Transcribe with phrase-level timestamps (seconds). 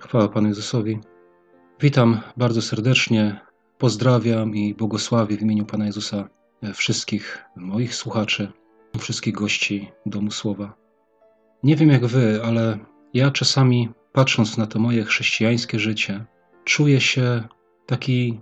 [0.00, 0.98] Chwała Panu Jezusowi.
[1.80, 3.40] Witam bardzo serdecznie,
[3.78, 6.28] pozdrawiam i błogosławię w imieniu Pana Jezusa
[6.74, 8.52] wszystkich moich słuchaczy,
[8.98, 10.74] wszystkich gości Domu Słowa.
[11.62, 12.78] Nie wiem jak Wy, ale
[13.14, 16.24] ja czasami patrząc na to moje chrześcijańskie życie,
[16.64, 17.48] czuję się
[17.86, 18.40] taki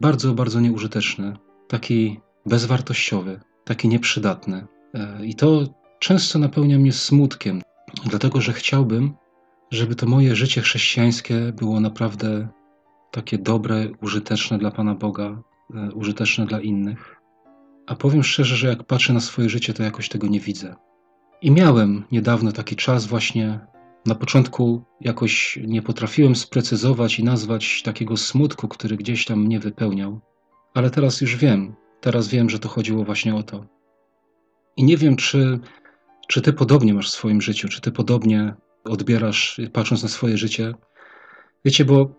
[0.00, 1.36] bardzo, bardzo nieużyteczny,
[1.68, 4.66] taki bezwartościowy, taki nieprzydatny.
[4.94, 5.64] E, I to
[5.98, 7.62] często napełnia mnie smutkiem,
[8.04, 9.14] dlatego że chciałbym,
[9.70, 12.48] żeby to moje życie chrześcijańskie było naprawdę
[13.10, 15.42] takie dobre, użyteczne dla Pana Boga,
[15.74, 17.16] e, użyteczne dla innych.
[17.86, 20.76] A powiem szczerze, że jak patrzę na swoje życie, to jakoś tego nie widzę.
[21.42, 23.60] I miałem niedawno taki czas, właśnie
[24.06, 30.20] na początku jakoś nie potrafiłem sprecyzować i nazwać takiego smutku, który gdzieś tam mnie wypełniał,
[30.74, 33.66] ale teraz już wiem, teraz wiem, że to chodziło właśnie o to.
[34.76, 35.58] I nie wiem, czy,
[36.28, 40.74] czy ty podobnie masz w swoim życiu, czy ty podobnie odbierasz, patrząc na swoje życie.
[41.64, 42.14] Wiecie, bo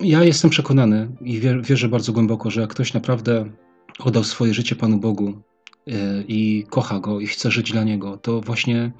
[0.00, 3.50] ja jestem przekonany i wierzę bardzo głęboko, że jak ktoś naprawdę
[3.98, 5.42] oddał swoje życie Panu Bogu
[5.86, 8.92] e, i kocha Go i chce żyć dla Niego, to właśnie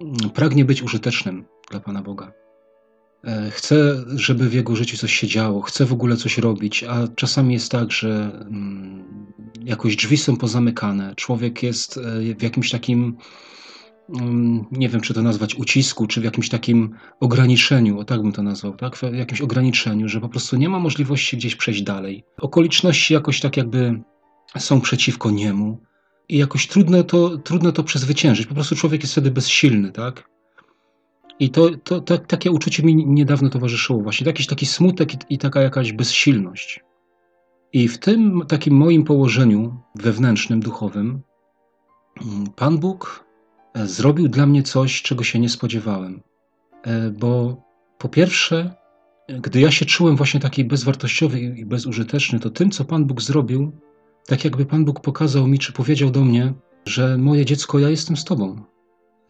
[0.00, 2.32] mm, pragnie być użytecznym dla Pana Boga.
[3.24, 7.08] E, chce, żeby w jego życiu coś się działo, chce w ogóle coś robić, a
[7.08, 9.04] czasami jest tak, że mm,
[9.64, 13.16] jakoś drzwi są pozamykane, człowiek jest e, w jakimś takim
[14.72, 18.42] nie wiem, czy to nazwać ucisku, czy w jakimś takim ograniczeniu, o tak bym to
[18.42, 18.96] nazwał, tak?
[18.96, 22.24] w jakimś ograniczeniu, że po prostu nie ma możliwości gdzieś przejść dalej.
[22.40, 24.02] Okoliczności jakoś tak jakby
[24.58, 25.78] są przeciwko niemu
[26.28, 28.46] i jakoś trudno to, trudno to przezwyciężyć.
[28.46, 30.30] Po prostu człowiek jest wtedy bezsilny, tak?
[31.40, 35.38] I to, to, to takie uczucie mi niedawno towarzyszyło właśnie, jakiś taki smutek i, i
[35.38, 36.84] taka jakaś bezsilność.
[37.72, 41.22] I w tym takim moim położeniu wewnętrznym, duchowym,
[42.22, 43.27] mm, Pan Bóg
[43.86, 46.22] zrobił dla mnie coś, czego się nie spodziewałem.
[46.82, 47.62] E, bo
[47.98, 48.74] po pierwsze,
[49.40, 53.72] gdy ja się czułem właśnie taki bezwartościowy i bezużyteczny, to tym, co Pan Bóg zrobił,
[54.26, 56.54] tak jakby Pan Bóg pokazał mi, czy powiedział do mnie,
[56.86, 58.62] że moje dziecko, ja jestem z Tobą.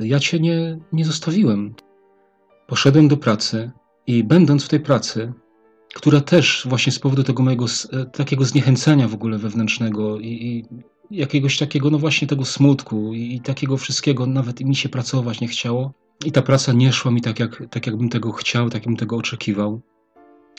[0.00, 1.74] Ja Cię nie, nie zostawiłem.
[2.66, 3.70] Poszedłem do pracy
[4.06, 5.32] i będąc w tej pracy,
[5.94, 10.64] która też właśnie z powodu tego mojego e, takiego zniechęcenia w ogóle wewnętrznego i, i
[11.10, 15.92] jakiegoś takiego, no właśnie tego smutku i, takiego wszystkiego, nawet mi się pracować nie chciało.
[16.24, 19.16] I ta praca nie szła mi tak, jak, tak jakbym tego chciał, tak jakbym tego
[19.16, 19.80] oczekiwał.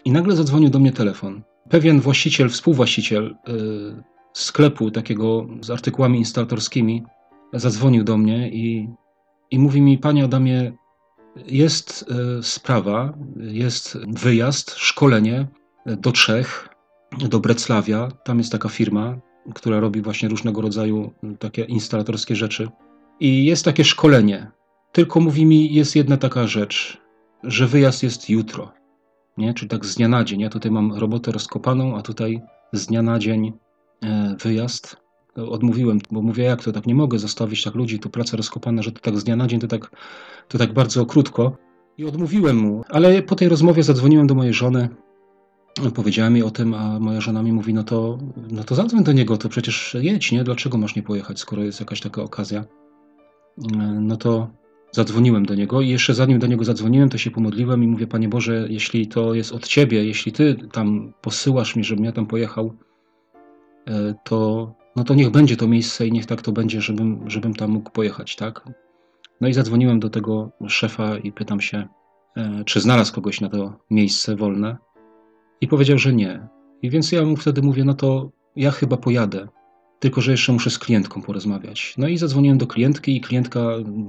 [0.05, 1.41] I nagle zadzwonił do mnie telefon.
[1.69, 7.03] Pewien właściciel, współwłaściciel yy, sklepu takiego z artykułami instalatorskimi
[7.53, 8.89] zadzwonił do mnie i,
[9.51, 10.71] i mówi mi, panie Adamie,
[11.47, 15.47] jest yy, sprawa, jest wyjazd, szkolenie
[15.85, 16.69] do Czech,
[17.29, 18.11] do Breclawia.
[18.23, 19.17] Tam jest taka firma,
[19.55, 22.69] która robi właśnie różnego rodzaju takie instalatorskie rzeczy.
[23.19, 24.51] I jest takie szkolenie.
[24.91, 27.01] Tylko mówi mi, jest jedna taka rzecz,
[27.43, 28.71] że wyjazd jest jutro.
[29.37, 29.53] Nie?
[29.53, 30.39] Czyli tak z dnia na dzień.
[30.39, 32.41] Ja tutaj mam robotę rozkopaną, a tutaj
[32.73, 33.53] z dnia na dzień
[34.03, 34.97] e, wyjazd.
[35.35, 38.91] Odmówiłem, bo mówię, jak to tak nie mogę zostawić tak ludzi, tu praca rozkopana, że
[38.91, 39.91] to tak z dnia na dzień, to tak,
[40.47, 41.57] to tak bardzo krótko.
[41.97, 44.89] I odmówiłem mu, ale po tej rozmowie zadzwoniłem do mojej żony
[45.95, 48.17] Powiedziałem jej o tym, a moja żona mi mówi, no to,
[48.51, 50.43] no to zadzwoń do niego, to przecież jedź, nie?
[50.43, 52.65] Dlaczego masz nie pojechać, skoro jest jakaś taka okazja?
[54.01, 54.49] No to
[54.91, 58.29] zadzwoniłem do niego i jeszcze zanim do niego zadzwoniłem, to się pomodliłem i mówię, Panie
[58.29, 62.73] Boże, jeśli to jest od Ciebie, jeśli Ty tam posyłasz mi, żebym ja tam pojechał,
[63.87, 67.53] e, to, no to niech będzie to miejsce i niech tak to będzie, żebym, żebym
[67.53, 68.69] tam mógł pojechać, tak?
[69.41, 71.87] No i zadzwoniłem do tego szefa i pytam się,
[72.37, 74.77] e, czy znalazł kogoś na to miejsce wolne.
[75.61, 76.47] I powiedział, że nie.
[76.81, 79.47] I więc ja mu wtedy mówię, no to ja chyba pojadę,
[79.99, 81.93] tylko że jeszcze muszę z klientką porozmawiać.
[81.97, 83.59] No i zadzwoniłem do klientki i klientka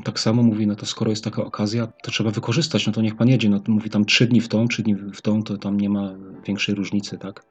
[0.05, 3.17] tak samo mówi, no to skoro jest taka okazja, to trzeba wykorzystać, no to niech
[3.17, 3.49] pan jedzie.
[3.49, 5.91] No to mówi tam trzy dni w tą, trzy dni w tą, to tam nie
[5.91, 6.15] ma
[6.47, 7.45] większej różnicy, tak?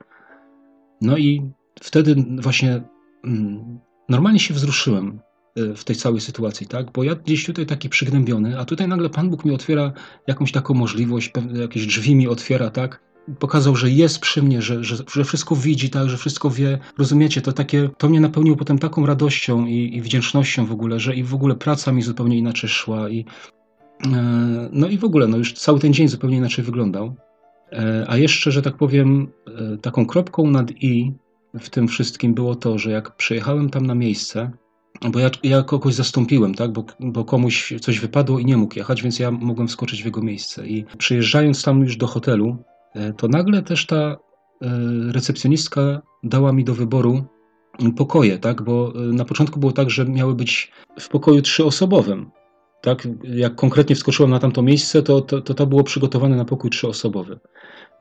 [1.01, 1.51] No i
[1.81, 2.81] wtedy właśnie
[3.23, 5.19] mm, normalnie się wzruszyłem
[5.55, 6.91] e, w tej całej sytuacji, tak?
[6.91, 9.91] Bo ja gdzieś tutaj taki przygnębiony, a tutaj nagle Pan Bóg mi otwiera
[10.27, 13.08] jakąś taką możliwość, jakieś drzwi mi otwiera, tak?
[13.39, 16.79] Pokazał, że jest przy mnie, że, że, że wszystko widzi, tak, że wszystko wie.
[16.97, 21.15] Rozumiecie, to takie, to mnie napełniło potem taką radością i, i wdzięcznością w ogóle, że
[21.15, 23.25] i w ogóle praca mi zupełnie inaczej szła i
[24.05, 27.15] e, no i w ogóle, no już cały ten dzień zupełnie inaczej wyglądał.
[27.71, 31.13] E, a jeszcze, że tak powiem, e, taką kropką nad i
[31.59, 34.51] w tym wszystkim było to, że jak przyjechałem tam na miejsce,
[35.11, 36.71] bo ja, ja kogoś zastąpiłem, tak?
[36.71, 40.21] Bo, bo komuś coś wypadło i nie mógł jechać, więc ja mogłem wskoczyć w jego
[40.21, 40.67] miejsce.
[40.67, 42.57] I przyjeżdżając tam już do hotelu,
[43.17, 44.17] to nagle też ta e,
[45.11, 47.23] recepcjonistka dała mi do wyboru
[47.97, 48.61] pokoje, tak?
[48.61, 52.31] Bo e, na początku było tak, że miały być w pokoju trzyosobowym.
[52.81, 53.07] Tak?
[53.23, 57.39] Jak konkretnie wskoczyłem na tamto miejsce, to, to, to, to było przygotowane na pokój trzyosobowy.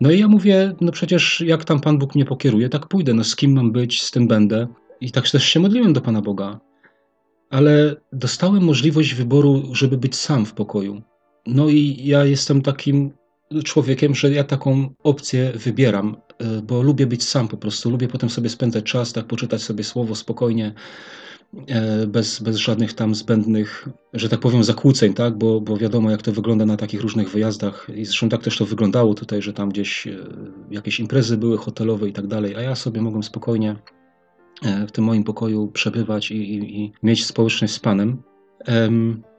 [0.00, 3.24] No i ja mówię, no przecież jak tam Pan Bóg mnie pokieruje, tak pójdę, no
[3.24, 4.66] z kim mam być, z tym będę.
[5.00, 6.60] I tak też się modliłem do Pana Boga.
[7.50, 11.02] Ale dostałem możliwość wyboru, żeby być sam w pokoju.
[11.46, 13.10] No i ja jestem takim
[13.64, 17.90] człowiekiem, że ja taką opcję wybieram, e, bo lubię być sam po prostu.
[17.90, 20.74] Lubię potem sobie spędzać czas, tak poczytać sobie słowo spokojnie,
[21.68, 25.38] e, bez, bez żadnych tam zbędnych, że tak powiem, zakłóceń, tak?
[25.38, 27.86] Bo, bo wiadomo, jak to wygląda na takich różnych wyjazdach.
[27.94, 30.16] I zresztą tak też to wyglądało tutaj, że tam gdzieś e,
[30.70, 33.76] jakieś imprezy były hotelowe i tak dalej, a ja sobie mogłem spokojnie
[34.88, 38.22] w tym moim pokoju przebywać i, i, i mieć społeczność z Panem.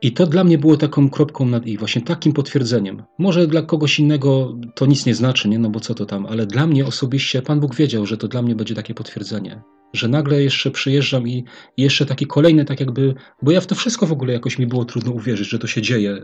[0.02, 3.04] I to dla mnie było taką kropką nad i, właśnie takim potwierdzeniem.
[3.18, 5.60] Może dla kogoś innego to nic nie znaczy, nie?
[5.60, 8.42] no bo co to tam, ale dla mnie osobiście Pan Bóg wiedział, że to dla
[8.42, 9.62] mnie będzie takie potwierdzenie.
[9.94, 11.44] Że nagle jeszcze przyjeżdżam i
[11.78, 14.86] jeszcze taki kolejny, tak jakby, bo ja w to wszystko w ogóle jakoś mi było
[14.86, 16.18] trudno uwierzyć, że to się dzieje.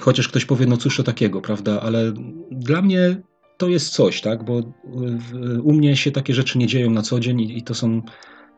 [0.00, 1.80] Chociaż ktoś powie, no cóż to takiego, prawda?
[1.80, 2.12] Ale
[2.50, 3.22] dla mnie
[3.56, 4.44] to jest coś, tak?
[4.44, 4.62] Bo
[5.62, 8.02] u mnie się takie rzeczy nie dzieją na co dzień i to są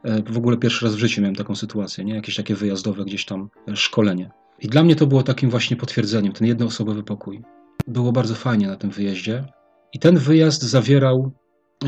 [0.05, 2.15] w ogóle pierwszy raz w życiu miałem taką sytuację, nie?
[2.15, 4.31] jakieś takie wyjazdowe gdzieś tam e, szkolenie.
[4.61, 7.43] I dla mnie to było takim właśnie potwierdzeniem, ten jednoosobowy pokój.
[7.87, 9.45] Było bardzo fajnie na tym wyjeździe.
[9.93, 11.33] I ten wyjazd zawierał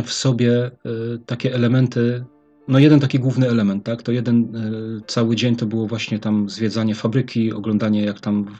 [0.04, 0.70] w sobie e,
[1.26, 2.24] takie elementy,
[2.68, 4.02] no jeden taki główny element, tak?
[4.02, 4.52] To jeden
[5.06, 8.58] cały dzień to było właśnie tam zwiedzanie fabryki, oglądanie jak tam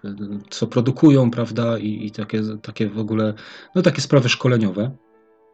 [0.50, 1.78] co produkują, prawda?
[1.78, 3.34] I, i takie, takie w ogóle,
[3.74, 4.90] no takie sprawy szkoleniowe.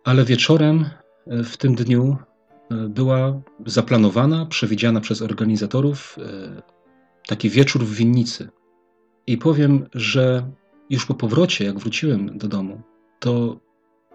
[0.04, 0.84] Ale wieczorem
[1.26, 2.16] w tym dniu
[2.70, 6.62] była zaplanowana, przewidziana przez organizatorów e,
[7.26, 8.48] taki wieczór w winnicy.
[9.26, 10.50] I powiem, że
[10.90, 12.82] już po powrocie, jak wróciłem do domu,
[13.20, 13.60] to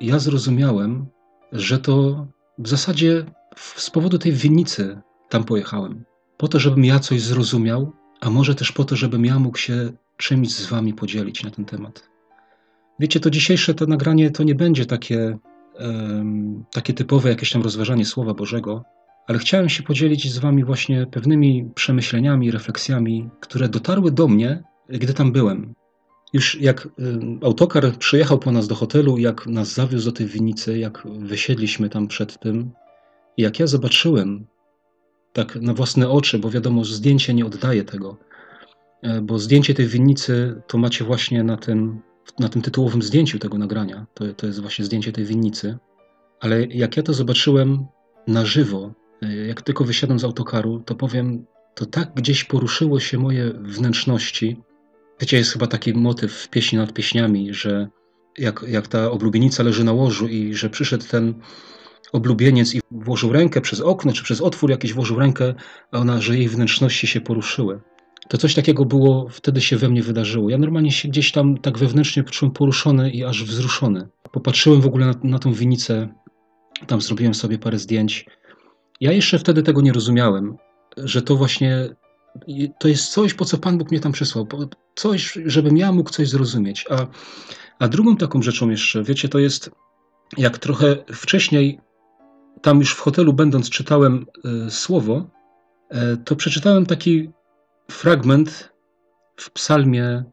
[0.02, 1.06] ja zrozumiałem,
[1.52, 2.28] że to
[2.58, 3.26] w zasadzie
[3.58, 6.04] z powodu tej winnicy tam pojechałem.
[6.38, 9.92] Po to, żebym ja coś zrozumiał, a może też po to, żebym ja mógł się
[10.18, 12.10] czymś z wami podzielić na ten temat.
[13.00, 15.38] Wiecie, to dzisiejsze to nagranie to nie będzie takie
[16.72, 18.84] takie typowe jakieś tam rozważanie Słowa Bożego,
[19.28, 25.14] ale chciałem się podzielić z Wami właśnie pewnymi przemyśleniami, refleksjami, które dotarły do mnie, gdy
[25.14, 25.74] tam byłem.
[26.34, 26.88] Już jak
[27.44, 32.08] autokar przyjechał po nas do hotelu, jak nas zawiózł do tej winnicy, jak wysiedliśmy tam
[32.08, 32.72] przed tym,
[33.38, 34.46] jak ja zobaczyłem
[35.34, 38.18] tak na własne oczy, bo wiadomo, zdjęcie nie oddaje tego,
[39.02, 42.02] e, bo zdjęcie tej winnicy to macie właśnie na tym
[42.40, 44.06] na tym tytułowym zdjęciu tego nagrania.
[44.14, 45.78] To, to jest właśnie zdjęcie tej winnicy.
[46.40, 47.86] Ale jak ja to zobaczyłem
[48.28, 51.46] na żywo, e, jak tylko wysiadłem z autokaru, to powiem,
[51.76, 54.62] to tak gdzieś poruszyło się moje wnętrzności.
[55.20, 57.88] Wiecie, jest chyba taki motyw w pieśni nad pieśniami, że
[58.38, 61.34] jak, jak ta oblubienica leży na łożu i że przyszedł ten
[62.14, 65.54] oblubieniec i włożył rękę przez okno, czy przez otwór jakiś włożył rękę,
[65.92, 67.82] a ona, że jej wnętrzności się poruszyły
[68.32, 70.50] to coś takiego było, wtedy się we mnie wydarzyło.
[70.50, 74.08] Ja normalnie się gdzieś tam tak wewnętrznie poczułem poruszony i aż wzruszony.
[74.32, 76.10] Popatrzyłem w ogóle na, na tą winicę,
[76.88, 78.26] tam zrobiłem sobie parę zdjęć.
[79.02, 80.58] Ja jeszcze wtedy tego nie rozumiałem,
[80.98, 81.90] że to właśnie
[82.80, 84.48] to jest coś, po co Pan Bóg mnie tam przysłał.
[84.96, 86.86] Coś, żebym ja mógł coś zrozumieć.
[86.90, 87.08] A,
[87.80, 89.72] a drugą taką rzeczą jeszcze, wiecie, to jest
[90.38, 91.80] jak trochę wcześniej,
[92.62, 94.26] tam już w hotelu będąc, czytałem
[94.68, 95.30] y, słowo,
[95.94, 97.30] y, to przeczytałem taki
[97.92, 98.72] fragment
[99.36, 100.24] w psalmie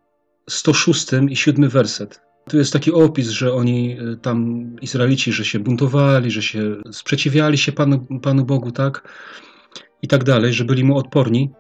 [0.51, 2.21] 106 i 7 werset.
[2.49, 7.59] Tu jest taki opis, że oni y, tam, Izraelici, że się buntowali, że się sprzeciwiali
[7.59, 9.09] się Panu, Panu Bogu, tak?
[10.03, 11.51] I tak dalej, że byli mu odporni.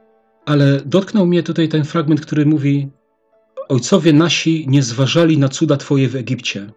[0.46, 2.88] Ale dotknął mnie tutaj ten fragment, który mówi:
[3.68, 6.72] Ojcowie nasi nie zważali na cuda Twoje w Egipcie.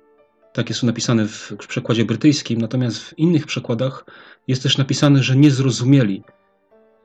[0.54, 4.06] Tak jest napisane w przekładzie brytyjskim, natomiast w innych przekładach
[4.48, 6.24] jest też napisane, że nie zrozumieli.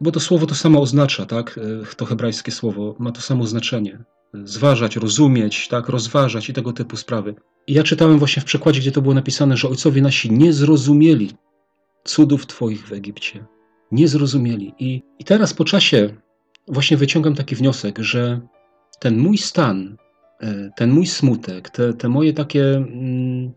[0.00, 1.58] Bo to słowo to samo oznacza, tak?
[1.92, 4.04] E, to hebrajskie słowo ma to samo znaczenie.
[4.44, 5.88] Zważać, rozumieć, tak?
[5.88, 7.34] Rozważać i tego typu sprawy.
[7.66, 11.30] I ja czytałem właśnie w przekładzie, gdzie to było napisane, że ojcowie nasi nie zrozumieli
[12.04, 13.46] cudów Twoich w Egipcie.
[13.92, 14.74] Nie zrozumieli.
[14.78, 16.14] I, i teraz po czasie
[16.68, 18.40] właśnie wyciągam taki wniosek, że
[19.00, 19.96] ten mój stan,
[20.40, 23.52] e, ten mój smutek, te, te moje takie, mm,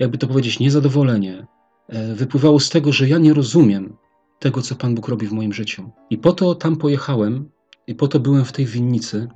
[0.00, 1.46] jakby to powiedzieć, niezadowolenie,
[1.88, 3.96] e, wypływało z tego, że ja nie rozumiem
[4.38, 5.90] tego, co Pan Bóg robi w moim życiu.
[6.10, 7.50] I po to tam pojechałem,
[7.86, 9.28] i po to byłem w tej winnicy,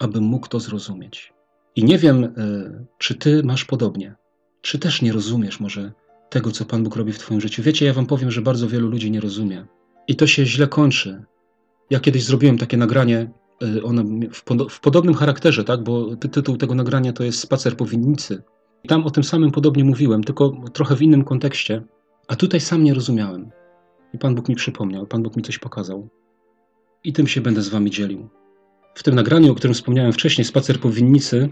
[0.00, 1.32] aby mógł to zrozumieć.
[1.76, 2.30] I nie wiem, e,
[2.98, 4.14] czy Ty masz podobnie,
[4.60, 5.92] czy też nie rozumiesz może
[6.30, 7.62] tego, co Pan Bóg robi w Twoim życiu.
[7.62, 9.66] Wiecie, ja Wam powiem, że bardzo wielu ludzi nie rozumie.
[10.08, 11.24] I to się źle kończy.
[11.90, 13.30] Ja kiedyś zrobiłem takie nagranie,
[13.62, 14.04] e, ono
[14.70, 15.82] w, podobnym charakterze, tak?
[15.82, 18.42] bo tytuł tego nagrania to jest Spacer po winnicy.
[18.84, 21.82] I tam o tym samym podobnie mówiłem, tylko trochę w innym kontekście.
[22.28, 23.50] A tutaj sam nie rozumiałem.
[24.14, 26.08] I Pan Bóg mi przypomniał, Pan Bóg mi coś pokazał.
[27.04, 28.28] I tym się będę z Wami dzielił.
[28.94, 31.48] w tym nagraniu, o którym wspomniałem wcześniej, Spacer po winnicy,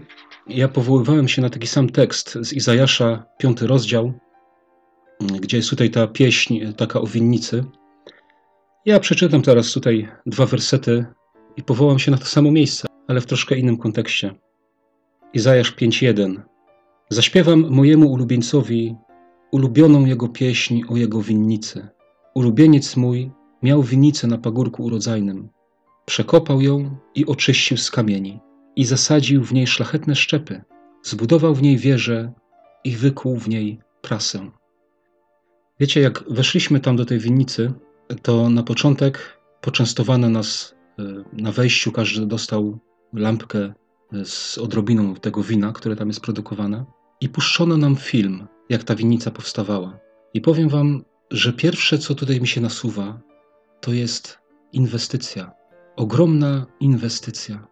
[0.47, 4.13] ja powoływałem się na taki sam tekst z Izajasza, piąty rozdział,
[5.39, 7.65] gdzie jest tutaj ta pieśń taka o winnicy.
[8.85, 11.05] Ja przeczytam teraz tutaj dwa wersety
[11.57, 14.35] i powołam się na to samo miejsce, ale w troszkę innym kontekście.
[15.33, 16.41] Izajasz 5:1
[17.09, 18.95] Zaśpiewam mojemu ulubieńcowi
[19.51, 21.87] ulubioną jego pieśń o jego winnicy.
[22.35, 23.31] Ulubieniec mój
[23.63, 25.49] miał winnicę na pagórku urodzajnym.
[26.05, 28.39] Przekopał ją i oczyścił z kamieni
[28.75, 30.61] i zasadził w niej szlachetne szczepy.
[31.03, 32.33] Zbudował w niej wieżę
[32.83, 34.51] i wykuł w niej prasę.
[35.79, 37.73] Wiecie, jak weszliśmy tam do tej winnicy,
[38.21, 42.79] to na początek poczęstowano nas e, na wejściu, każdy dostał
[43.13, 43.59] lampkę
[44.13, 46.85] e, z odrobiną tego wina, które tam jest produkowane,
[47.21, 49.99] i puszczono nam film, jak ta winnica powstawała.
[50.33, 53.19] I powiem Wam, że pierwsze, co tutaj mi się nasuwa,
[53.81, 54.39] to jest
[54.73, 55.51] inwestycja.
[55.95, 57.67] Ogromna inwestycja.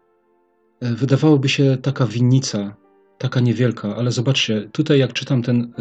[0.80, 2.76] E, wydawałoby się taka winnica,
[3.18, 5.72] taka niewielka, ale zobaczcie, tutaj jak czytam ten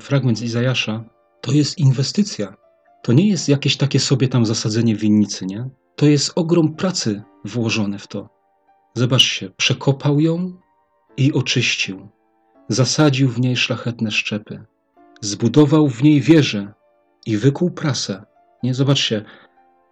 [0.00, 1.04] fragment z Izajasza,
[1.40, 2.56] to jest inwestycja.
[3.02, 5.68] To nie jest jakieś takie sobie tam zasadzenie winnicy, nie?
[5.96, 8.28] To jest ogrom pracy włożony w to.
[8.94, 10.52] Zobaczcie, przekopał ją
[11.16, 12.08] i oczyścił.
[12.68, 14.64] Zasadził w niej szlachetne szczepy.
[15.20, 16.72] Zbudował w niej wieżę
[17.26, 18.24] i wykuł prasę.
[18.62, 19.24] Nie, zobaczcie,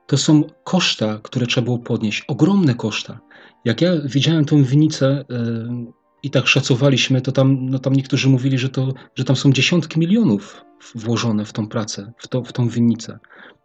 [0.07, 3.21] to są koszta, które trzeba było podnieść, ogromne koszta.
[3.65, 8.59] Jak ja widziałem tą winnicę yy, i tak szacowaliśmy, to tam, no tam niektórzy mówili,
[8.59, 12.69] że, to, że tam są dziesiątki milionów włożone w tą pracę, w, to, w tą
[12.69, 13.19] winnicę.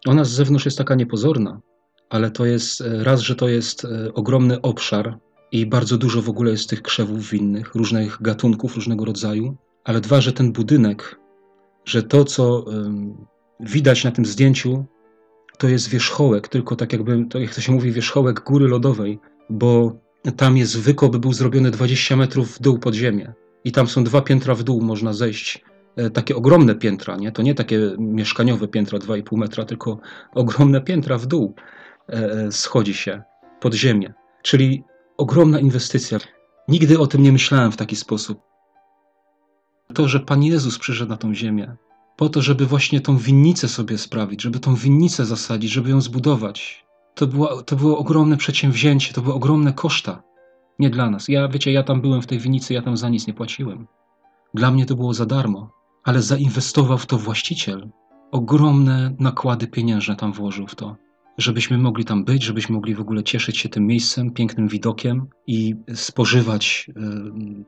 [0.08, 1.62] Ona z zewnątrz jest taka niepozorna,
[2.10, 5.18] ale to jest e, raz, że to jest e, ogromny obszar
[5.52, 10.22] i bardzo dużo w ogóle jest tych krzewów winnych, różnych gatunków, różnego rodzaju, ale dwa,
[10.22, 11.20] że ten budynek,
[11.86, 12.66] że to, co
[13.60, 14.86] widać na tym zdjęciu,
[15.58, 19.20] to jest wierzchołek, tylko tak jakby, to jak to się mówi, wierzchołek góry lodowej,
[19.50, 20.00] bo
[20.38, 23.34] tam jest wykop, był zrobiony 20 metrów w dół pod ziemię.
[23.64, 25.64] I tam są dwa piętra w dół, można zejść.
[25.96, 27.32] E, takie ogromne piętra, nie?
[27.32, 30.00] To nie takie mieszkaniowe piętra 2,5 metra, tylko
[30.34, 31.56] ogromne piętra w dół
[32.10, 33.24] e, e, schodzi się
[33.60, 34.14] pod ziemię.
[34.42, 34.84] Czyli
[35.18, 36.18] ogromna inwestycja.
[36.68, 38.40] Nigdy o tym nie myślałem w taki sposób.
[39.94, 41.76] To, że Pan Jezus przyszedł na tą ziemię,
[42.16, 46.86] po to, żeby właśnie tą winnicę sobie sprawić, żeby tą winnicę zasadzić, żeby ją zbudować.
[47.16, 50.24] To było, to było ogromne przedsięwzięcie, to były ogromne koszta.
[50.80, 51.28] Nie dla nas.
[51.28, 53.88] Ja, wiecie, ja tam byłem w tej winnicy, ja tam za nic nie płaciłem.
[54.54, 55.70] Dla mnie to było za darmo,
[56.04, 57.90] ale zainwestował w to właściciel.
[58.32, 61.05] Ogromne nakłady pieniężne tam włożył w to
[61.38, 65.76] żebyśmy mogli tam być, żebyśmy mogli w ogóle cieszyć się tym miejscem, pięknym widokiem i
[65.94, 67.02] spożywać, e,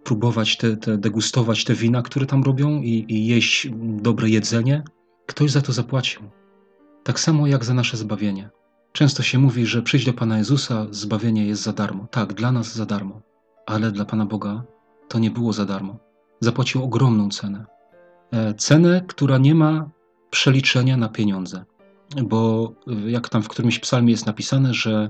[0.04, 3.70] próbować, te, te degustować te wina, które tam robią i, i jeść
[4.02, 4.84] dobre jedzenie.
[5.26, 6.22] Ktoś za to zapłacił.
[7.04, 8.50] Tak samo jak za nasze zbawienie.
[8.92, 12.08] Często się mówi, że przyjść do Pana Jezusa, zbawienie jest za darmo.
[12.12, 13.22] Tak, dla nas za darmo,
[13.66, 14.64] ale dla Pana Boga
[15.08, 16.00] to nie było za darmo.
[16.40, 17.66] Zapłacił ogromną cenę.
[18.32, 19.90] E, cenę, która nie ma
[20.30, 21.66] przeliczenia na pieniądze
[22.16, 22.72] bo
[23.08, 25.10] jak tam w którymś psalmie jest napisane, że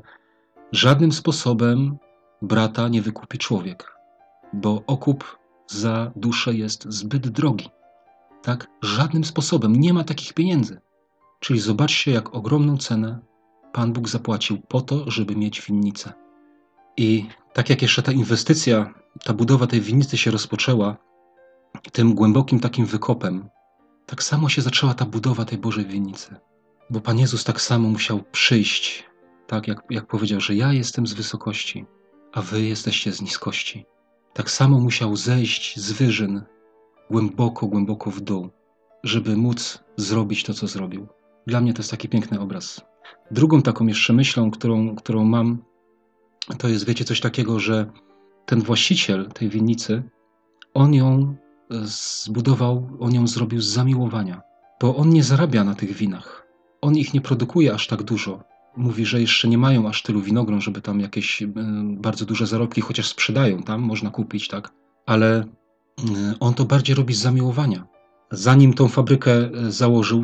[0.72, 1.98] żadnym sposobem
[2.42, 3.98] brata nie wykupi człowiek,
[4.54, 5.38] bo okup
[5.68, 7.70] za duszę jest zbyt drogi.
[8.44, 8.68] Tak?
[8.82, 10.82] Żadnym sposobem nie ma takich pieniędzy.
[11.40, 13.20] Czyli zobaczcie, jak ogromną cenę
[13.74, 16.14] Pan Bóg zapłacił po to, żeby mieć winnicę.
[16.98, 20.98] I tak jak jeszcze ta inwestycja, ta budowa tej winnicy się rozpoczęła,
[21.92, 23.50] tym głębokim takim wykopem,
[24.06, 26.36] tak samo się zaczęła ta budowa tej Bożej winnicy.
[26.90, 29.06] Bo Pan Jezus tak samo musiał przyjść,
[29.48, 31.86] tak jak, jak powiedział, że ja jestem z wysokości,
[32.34, 33.86] a wy jesteście z niskości.
[34.34, 36.44] Tak samo musiał zejść z wyżyn
[37.12, 38.50] głęboko, głęboko w dół,
[39.04, 41.08] żeby móc zrobić to, co zrobił.
[41.48, 42.82] Dla mnie to jest taki piękny obraz.
[43.32, 45.64] Drugą taką jeszcze myślą, którą, którą mam,
[46.58, 47.92] to jest, wiecie, coś takiego, że
[48.46, 50.04] ten właściciel tej winnicy,
[50.74, 51.36] on ją
[51.70, 54.42] zbudował, on ją zrobił z zamiłowania,
[54.82, 56.47] bo on nie zarabia na tych winach
[56.82, 58.44] on ich nie produkuje aż tak dużo.
[58.78, 61.48] Mówi, że jeszcze nie mają aż tylu winogron, żeby tam jakieś e,
[61.98, 64.72] bardzo duże zarobki, chociaż sprzedają tam, można kupić, tak.
[65.06, 65.46] Ale e,
[66.40, 67.88] on to bardziej robi z zamiłowania.
[68.32, 70.24] Zanim tą fabrykę e, założył,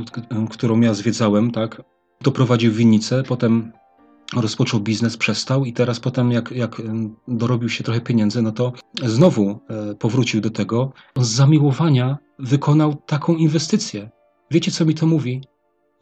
[0.50, 1.82] którą ja zwiedzałem, tak,
[2.24, 3.72] to prowadził winnicę, potem
[4.36, 6.82] rozpoczął biznes, przestał i teraz potem jak, jak
[7.28, 9.60] dorobił się trochę pieniędzy, no to znowu
[10.00, 10.94] powrócił do tego.
[11.16, 14.10] On z zamiłowania wykonał taką inwestycję.
[14.52, 15.42] Wiecie, co mi to mówi?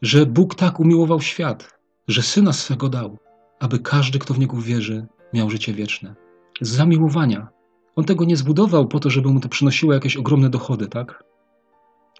[0.02, 1.78] Że Bóg tak umiłował świat,
[2.08, 3.18] że syna swego dał,
[3.60, 6.14] aby każdy, kto w niego wierzy, miał życie wieczne.
[6.60, 7.48] Z zamiłowania.
[7.96, 11.24] On tego nie zbudował po to, żeby mu to przynosiło jakieś ogromne dochody, tak?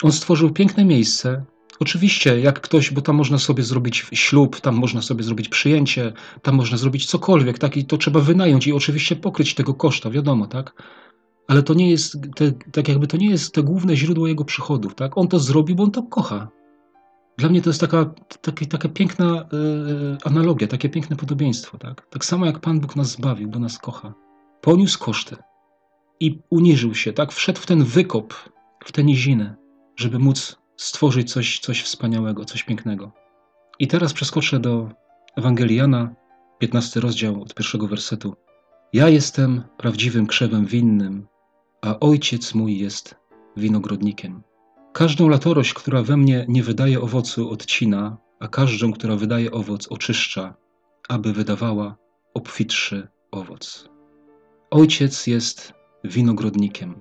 [0.02, 1.44] On stworzył piękne miejsce,
[1.80, 6.12] Oczywiście, jak ktoś, bo tam można sobie zrobić ślub, tam można sobie zrobić przyjęcie,
[6.42, 7.76] tam można zrobić cokolwiek, tak?
[7.76, 10.82] I to trzeba wynająć i oczywiście pokryć tego koszta, wiadomo, tak?
[11.48, 14.94] Ale to nie jest, te, tak jakby to nie jest to główne źródło jego przychodów,
[14.94, 15.18] tak?
[15.18, 16.48] On to zrobi, bo on to kocha.
[17.38, 19.46] Dla mnie to jest taka, taka, taka piękna e,
[20.24, 22.06] analogia, takie piękne podobieństwo, tak?
[22.10, 24.14] Tak samo jak Pan Bóg nas zbawił, bo nas kocha.
[24.60, 25.36] Poniósł koszty
[26.20, 27.32] i uniżył się, tak?
[27.32, 28.34] Wszedł w ten wykop,
[28.84, 29.54] w tę nizinę,
[29.96, 33.12] żeby móc stworzyć coś, coś wspaniałego, coś pięknego.
[33.78, 34.90] I teraz przeskoczę do
[35.36, 36.14] Ewangelii Jana,
[36.58, 38.36] 15 rozdział od pierwszego wersetu.
[38.92, 41.26] Ja jestem prawdziwym krzewem winnym,
[41.82, 43.14] a ojciec mój jest
[43.56, 44.42] winogrodnikiem.
[44.92, 50.54] Każdą latorość, która we mnie nie wydaje owocu, odcina, a każdą, która wydaje owoc, oczyszcza,
[51.08, 51.96] aby wydawała
[52.34, 53.88] obfitszy owoc.
[54.70, 55.72] Ojciec jest
[56.04, 57.00] winogrodnikiem.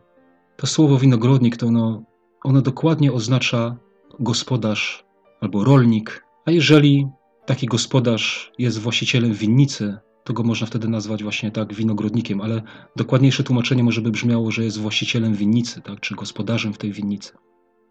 [0.57, 2.03] To słowo winogrodnik to ono
[2.43, 3.77] ono dokładnie oznacza
[4.19, 5.05] gospodarz
[5.41, 7.07] albo rolnik, a jeżeli
[7.45, 12.61] taki gospodarz jest właścicielem winnicy, to go można wtedy nazwać właśnie tak winogrodnikiem, ale
[12.95, 17.33] dokładniejsze tłumaczenie może by brzmiało, że jest właścicielem winnicy, tak, czy gospodarzem w tej winnicy.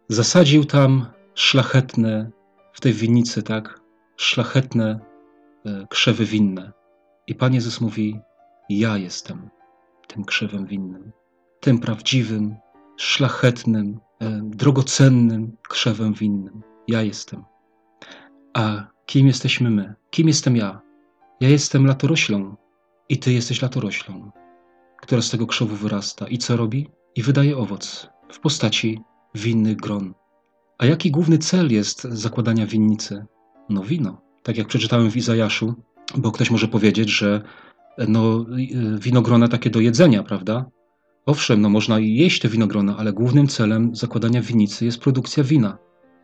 [0.09, 2.30] Zasadził tam szlachetne,
[2.73, 3.80] w tej winnicy, tak,
[4.16, 5.00] szlachetne
[5.66, 6.73] e, krzewy winne.
[7.26, 8.21] I Pan Jezus mówi:
[8.69, 9.50] Ja jestem
[10.07, 11.12] tym krzewem winnym,
[11.61, 12.57] tym prawdziwym,
[12.97, 16.62] szlachetnym, E, drogocennym krzewem winnym.
[16.88, 17.45] Ja jestem.
[18.54, 19.95] A kim jesteśmy my?
[20.11, 20.80] Kim jestem ja?
[21.40, 22.57] Ja jestem latoroślą
[23.09, 24.30] i ty jesteś latoroślą,
[25.02, 26.90] która z tego krzewu wyrasta i co robi?
[27.14, 29.00] I wydaje owoc w postaci
[29.34, 30.14] winnych gron.
[30.78, 33.26] A jaki główny cel jest zakładania winnicy?
[33.68, 34.20] No wino.
[34.42, 35.75] Tak jak przeczytałem w Izajaszu,
[36.16, 37.42] bo ktoś może powiedzieć, że
[38.08, 38.46] no,
[38.99, 40.70] winogrona takie do jedzenia, prawda?
[41.26, 45.78] Owszem, no można jeść te winogrona, ale głównym celem zakładania winnicy jest produkcja wina.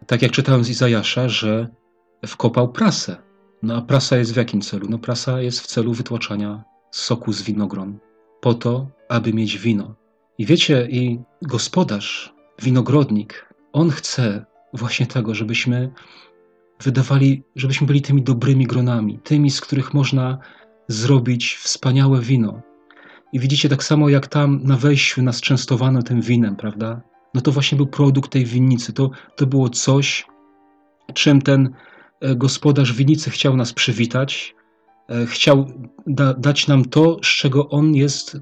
[0.06, 1.68] Tak jak czytałem z Izajasza, że
[2.26, 3.16] wkopał prasę.
[3.62, 4.86] No a prasa jest w jakim celu?
[4.90, 7.98] No prasa jest w celu wytłaczania soku z winogron,
[8.40, 9.94] po to, aby mieć wino.
[10.38, 15.90] I wiecie, i gospodarz, winogrodnik, on chce właśnie tego, żebyśmy
[16.82, 20.38] wydawali, żebyśmy byli tymi dobrymi gronami, tymi, z których można
[20.88, 22.62] zrobić wspaniałe wino,
[23.32, 27.00] i widzicie, tak samo jak tam na wejściu nas częstowano tym winem, prawda?
[27.34, 28.92] No to właśnie był produkt tej winnicy.
[28.92, 30.26] To, to było coś,
[31.14, 31.70] czym ten
[32.20, 34.54] e, gospodarz winnicy chciał nas przywitać,
[35.10, 35.66] e, chciał
[36.06, 38.38] da, dać nam to, z czego on jest,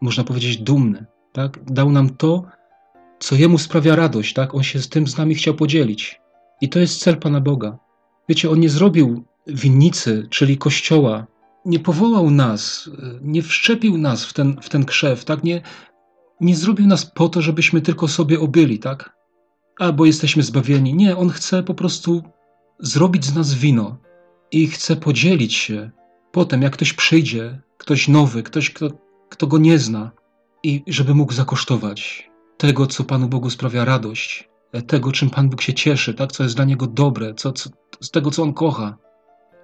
[0.00, 1.06] można powiedzieć, dumny.
[1.32, 1.64] Tak?
[1.64, 2.44] Dał nam to,
[3.22, 4.34] co jemu sprawia radość.
[4.34, 4.54] Tak?
[4.54, 6.20] On się z tym z nami chciał podzielić.
[6.60, 7.78] I to jest cel Pana Boga.
[8.28, 11.26] Wiecie, on nie zrobił winnicy, czyli kościoła,
[11.64, 15.44] nie powołał nas, nie wszczepił nas w ten, w ten krzew, tak?
[15.44, 15.62] Nie,
[16.40, 19.16] nie zrobił nas po to, żebyśmy tylko sobie obyli, tak?
[19.78, 20.94] Albo jesteśmy zbawieni.
[20.94, 22.22] Nie, On chce po prostu
[22.78, 23.98] zrobić z nas wino
[24.50, 25.90] i chce podzielić się
[26.32, 28.88] potem, jak ktoś przyjdzie, ktoś nowy, ktoś, kto,
[29.28, 30.10] kto go nie zna,
[30.62, 32.31] i żeby mógł zakosztować
[32.62, 34.48] tego, co Panu Bogu sprawia radość,
[34.86, 36.32] tego, czym Pan Bóg się cieszy, tak?
[36.32, 37.70] co jest dla Niego dobre, co, co,
[38.00, 38.96] z tego, co On kocha,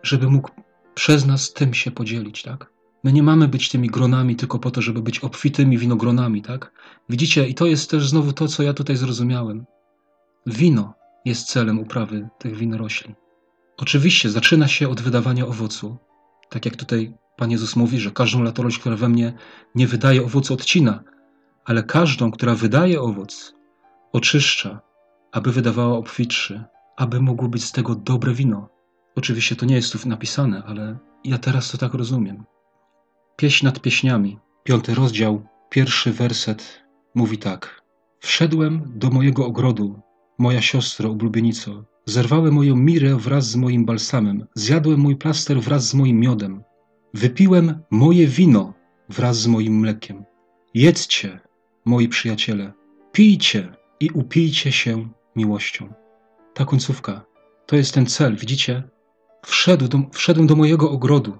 [0.03, 0.51] żeby mógł
[0.95, 2.73] przez nas tym się podzielić, tak?
[3.05, 6.73] My nie mamy być tymi gronami tylko po to, żeby być obfitymi winogronami, tak?
[7.09, 9.67] Widzicie, i to jest też znowu to, co ja tutaj zrozumiałem.
[10.47, 13.15] Wino jest celem uprawy tych winorośli.
[13.77, 15.97] Oczywiście zaczyna się od wydawania owocu.
[16.51, 19.33] Tak jak tutaj Pan Jezus mówi, że każdą latorość, która we mnie
[19.75, 21.05] nie wydaje owocu, odcina,
[21.69, 23.55] ale każdą, która wydaje owoc,
[24.13, 24.81] oczyszcza,
[25.33, 26.65] aby wydawała obfitszy,
[26.97, 28.69] aby mogło być z tego dobre wino.
[29.17, 32.45] Oczywiście to nie jest tu napisane, ale ja teraz to tak rozumiem.
[33.37, 37.83] Pieśń nad pieśniami, piąty rozdział, pierwszy werset mówi tak.
[38.21, 40.01] Wszedłem do mojego ogrodu,
[40.39, 41.85] moja siostro, ulubienico.
[42.07, 46.63] Zerwałem moją mirę wraz z moim balsamem, zjadłem mój plaster wraz z moim miodem.
[47.15, 48.75] Wypiłem moje wino
[49.09, 50.25] wraz z moim mlekiem.
[50.75, 51.41] Jedzcie,
[51.89, 52.73] moi przyjaciele,
[53.13, 55.93] pijcie i upijcie się miłością.
[56.55, 57.25] Ta końcówka
[57.67, 58.83] to jest ten cel, widzicie?
[59.47, 61.39] wszedł do, wszedłem do mojego ogrodu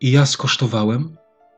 [0.00, 1.16] i ja skosztowałem,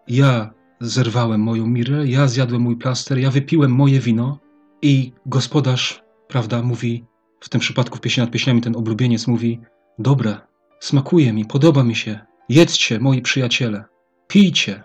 [0.09, 4.39] ja zerwałem moją mirę, ja zjadłem mój plaster, ja wypiłem moje wino
[4.83, 7.05] i gospodarz, prawda, mówi,
[7.41, 9.61] w tym przypadku w pieśni nad pieśniami ten oblubieniec mówi,
[9.99, 10.39] dobre,
[10.81, 13.85] smakuje mi, podoba mi się, jedzcie, moi przyjaciele,
[14.29, 14.83] pijcie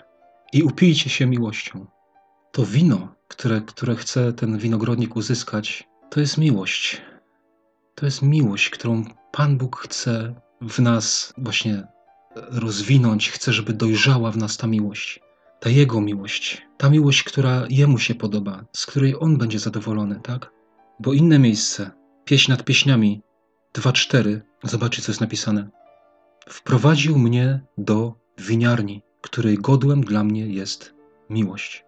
[0.54, 1.86] i upijcie się miłością.
[2.52, 7.02] To wino, które, które chce ten winogrodnik uzyskać, to jest miłość.
[7.96, 11.88] To jest miłość, którą Pan Bóg chce w nas właśnie
[12.36, 15.20] rozwinąć, chce, żeby dojrzała w nas ta miłość.
[15.60, 20.52] Ta Jego miłość, ta miłość, która Jemu się podoba, z której On będzie zadowolony, tak?
[21.00, 21.92] Bo inne miejsce,
[22.26, 23.22] pieśń nad pieśniami,
[23.74, 24.42] 2:4.
[24.64, 25.70] Zobaczcie, co jest napisane.
[26.50, 30.94] Wprowadził mnie do winiarni, której godłem dla mnie jest
[31.30, 31.86] miłość.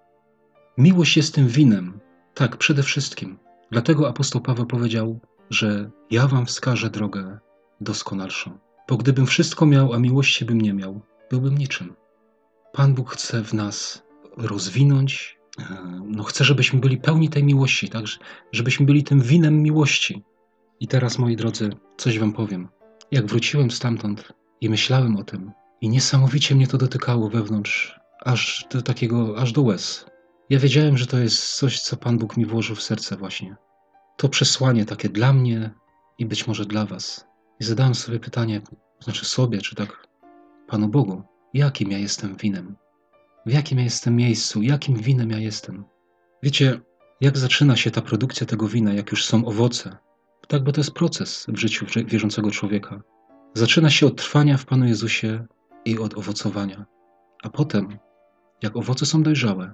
[0.78, 2.00] Miłość jest tym winem.
[2.34, 3.40] Tak, przede wszystkim.
[3.72, 7.40] Dlatego apostoł Paweł powiedział, że ja wam wskażę drogę
[7.82, 8.58] doskonalszą.
[8.90, 11.96] Bo gdybym wszystko miał, a miłości bym nie miał, byłbym niczym.
[12.74, 14.04] Pan Bóg chce w nas
[14.38, 15.63] rozwinąć, e,
[16.06, 18.06] no chce, żebyśmy byli pełni tej miłości, tak?
[18.52, 20.24] Żebyśmy byli tym winem miłości.
[20.80, 22.68] I teraz, moi drodzy, coś wam powiem.
[23.12, 28.82] Jak wróciłem stamtąd i myślałem o tym, i niesamowicie mnie to dotykało wewnątrz, aż do
[28.82, 30.06] takiego, aż do łez.
[30.50, 33.56] Ja wiedziałem, że to jest coś, co Pan Bóg mi włożył w serce właśnie.
[34.18, 35.74] To przesłanie takie dla mnie
[36.18, 37.28] i być może dla was.
[37.60, 38.62] I zadałem sobie pytanie,
[39.00, 40.08] znaczy sobie, czy tak
[40.68, 42.76] Panu Bogu, jakim ja jestem winem?
[43.46, 44.62] W jakim ja jestem miejscu?
[44.62, 45.86] Jakim winem ja jestem?
[46.44, 46.80] Wiecie,
[47.22, 49.98] jak zaczyna się ta produkcja tego wina, jak już są owoce?
[50.48, 53.02] Tak, bo to jest proces w życiu wierzącego człowieka.
[53.54, 55.46] Zaczyna się od trwania w Panu Jezusie
[55.86, 56.86] i od owocowania.
[57.44, 57.98] A potem,
[58.62, 59.74] jak owoce są dojrzałe,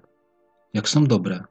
[0.74, 1.44] jak są dobre,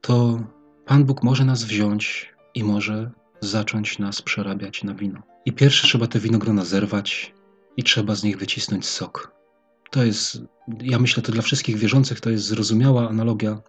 [0.00, 0.40] to
[0.86, 5.22] Pan Bóg może nas wziąć i może zacząć nas przerabiać na wino.
[5.44, 7.34] I pierwsze trzeba te winogrona zerwać
[7.76, 9.32] i trzeba z nich wycisnąć sok.
[9.90, 10.42] To jest,
[10.80, 13.60] ja myślę, to dla wszystkich wierzących to jest zrozumiała analogia,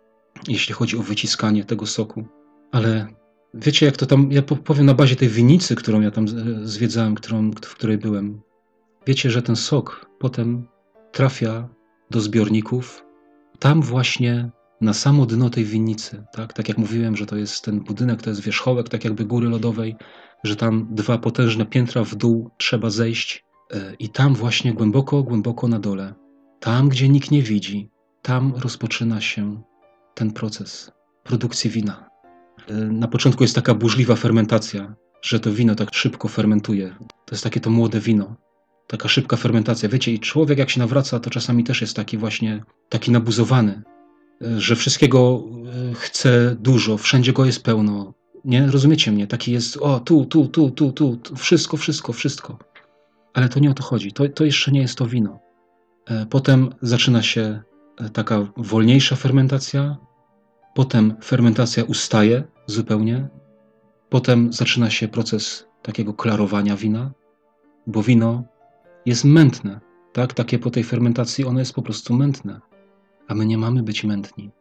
[0.47, 2.25] jeśli chodzi o wyciskanie tego soku.
[2.71, 3.07] Ale
[3.53, 6.25] wiecie, jak to tam, ja powiem na bazie tej winicy, którą ja tam
[6.67, 8.41] zwiedzałem, którą, w której byłem.
[9.07, 10.67] Wiecie, że ten sok potem
[11.11, 11.69] trafia
[12.11, 13.05] do zbiorników,
[13.59, 14.51] tam właśnie
[14.83, 16.23] na samo dno tej winnicy.
[16.33, 16.53] Tak?
[16.53, 19.95] tak jak mówiłem, że to jest ten budynek, to jest wierzchołek, tak jakby góry lodowej,
[20.43, 25.67] że tam dwa potężne piętra w dół trzeba zejść e, i tam właśnie głęboko, głęboko
[25.67, 26.13] na dole,
[26.59, 27.89] tam gdzie nikt nie widzi,
[28.21, 29.61] tam rozpoczyna się
[30.13, 30.91] ten proces
[31.23, 32.09] produkcji wina.
[32.67, 36.95] E, na początku jest taka burzliwa fermentacja, że to wino tak szybko fermentuje.
[37.25, 38.35] To jest takie to młode wino,
[38.87, 39.89] taka szybka fermentacja.
[39.89, 43.83] Wiecie, i człowiek jak się nawraca, to czasami też jest taki właśnie, taki nabuzowany,
[44.57, 45.43] że wszystkiego
[45.93, 48.13] chce dużo, wszędzie go jest pełno,
[48.45, 48.67] nie?
[48.67, 49.27] Rozumiecie mnie?
[49.27, 52.57] Taki jest, o, tu, tu, tu, tu, tu, tu wszystko, wszystko, wszystko.
[53.33, 54.11] Ale to nie o to chodzi.
[54.11, 55.39] To, to jeszcze nie jest to wino.
[56.05, 57.61] E, potem zaczyna się
[57.97, 59.97] e, taka wolniejsza fermentacja,
[60.75, 63.27] potem fermentacja ustaje zupełnie,
[64.09, 67.11] potem zaczyna się proces takiego klarowania wina,
[67.87, 68.43] bo wino
[69.05, 69.79] jest mętne,
[70.13, 70.33] tak?
[70.33, 72.61] Takie po tej fermentacji ono jest po prostu mętne,
[73.33, 74.51] a my nie mamy być mętni.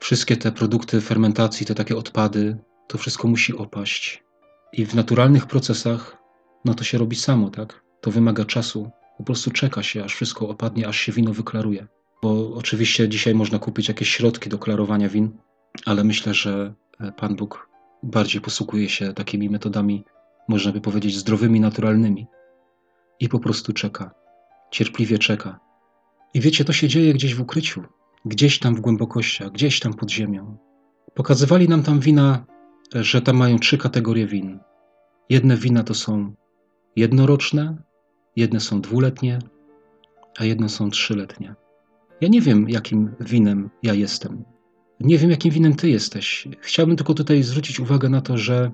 [0.00, 4.24] Wszystkie te produkty fermentacji, te takie odpady, to wszystko musi opaść.
[4.72, 6.16] I w naturalnych procesach,
[6.64, 7.84] no to się robi samo, tak?
[8.00, 8.90] To wymaga czasu.
[9.18, 11.86] Po prostu czeka się, aż wszystko opadnie, aż się wino wyklaruje.
[12.22, 15.38] Bo oczywiście dzisiaj można kupić jakieś środki do klarowania win,
[15.84, 17.68] ale myślę, że e, Pan Bóg
[18.02, 20.04] bardziej posługuje się takimi metodami,
[20.48, 22.26] można by powiedzieć, zdrowymi, naturalnymi.
[23.20, 24.14] I po prostu czeka.
[24.70, 25.60] Cierpliwie czeka.
[26.34, 27.84] I wiecie, to się dzieje gdzieś w ukryciu,
[28.26, 30.56] gdzieś tam w głębokościach, gdzieś tam pod ziemią.
[31.14, 32.46] Pokazywali nam tam wina
[32.94, 34.58] że tam mają trzy kategorie win.
[35.30, 36.34] Jedne wina to są
[36.96, 37.76] jednoroczne,
[38.36, 39.38] jedne są dwuletnie,
[40.38, 41.54] a jedne są trzyletnie.
[42.20, 44.44] Ja nie wiem, jakim winem ja jestem.
[45.00, 46.48] Nie wiem, jakim winem ty jesteś.
[46.60, 48.72] Chciałbym tylko tutaj zwrócić uwagę na to, że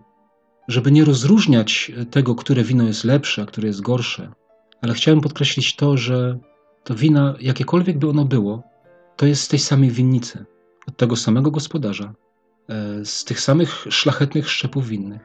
[0.68, 4.32] żeby nie rozróżniać tego, które wino jest lepsze, a które jest gorsze,
[4.82, 6.38] ale chciałem podkreślić to, że
[6.84, 8.62] to wina, jakiekolwiek by ono było,
[9.16, 10.44] to jest z tej samej winnicy,
[10.88, 12.14] od tego samego gospodarza,
[12.68, 15.22] E, z tych samych szlachetnych szczepów winnych.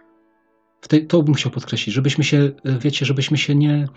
[0.88, 3.88] Tej, to bym chciał podkreślić, żebyśmy się, e, wiecie, żebyśmy się nie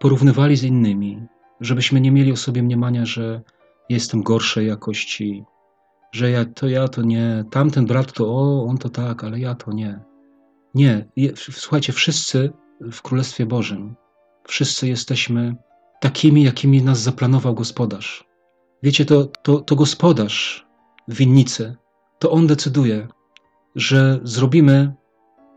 [0.00, 1.26] porównywali z innymi,
[1.60, 3.42] żebyśmy nie mieli o sobie mniemania, że
[3.88, 5.44] jestem gorszej jakości,
[6.12, 9.54] że ja to ja to nie, tamten brat to o, on to tak, ale ja
[9.54, 10.00] to nie.
[10.74, 12.52] Nie, słuchajcie, wszyscy
[12.92, 13.94] w Królestwie Bożym,
[14.48, 15.56] wszyscy jesteśmy
[16.00, 18.24] takimi, jakimi nas zaplanował gospodarz.
[18.82, 20.66] Wiecie, to, to, to gospodarz
[21.08, 21.76] winnicy
[22.18, 23.08] to on decyduje,
[23.74, 24.94] że zrobimy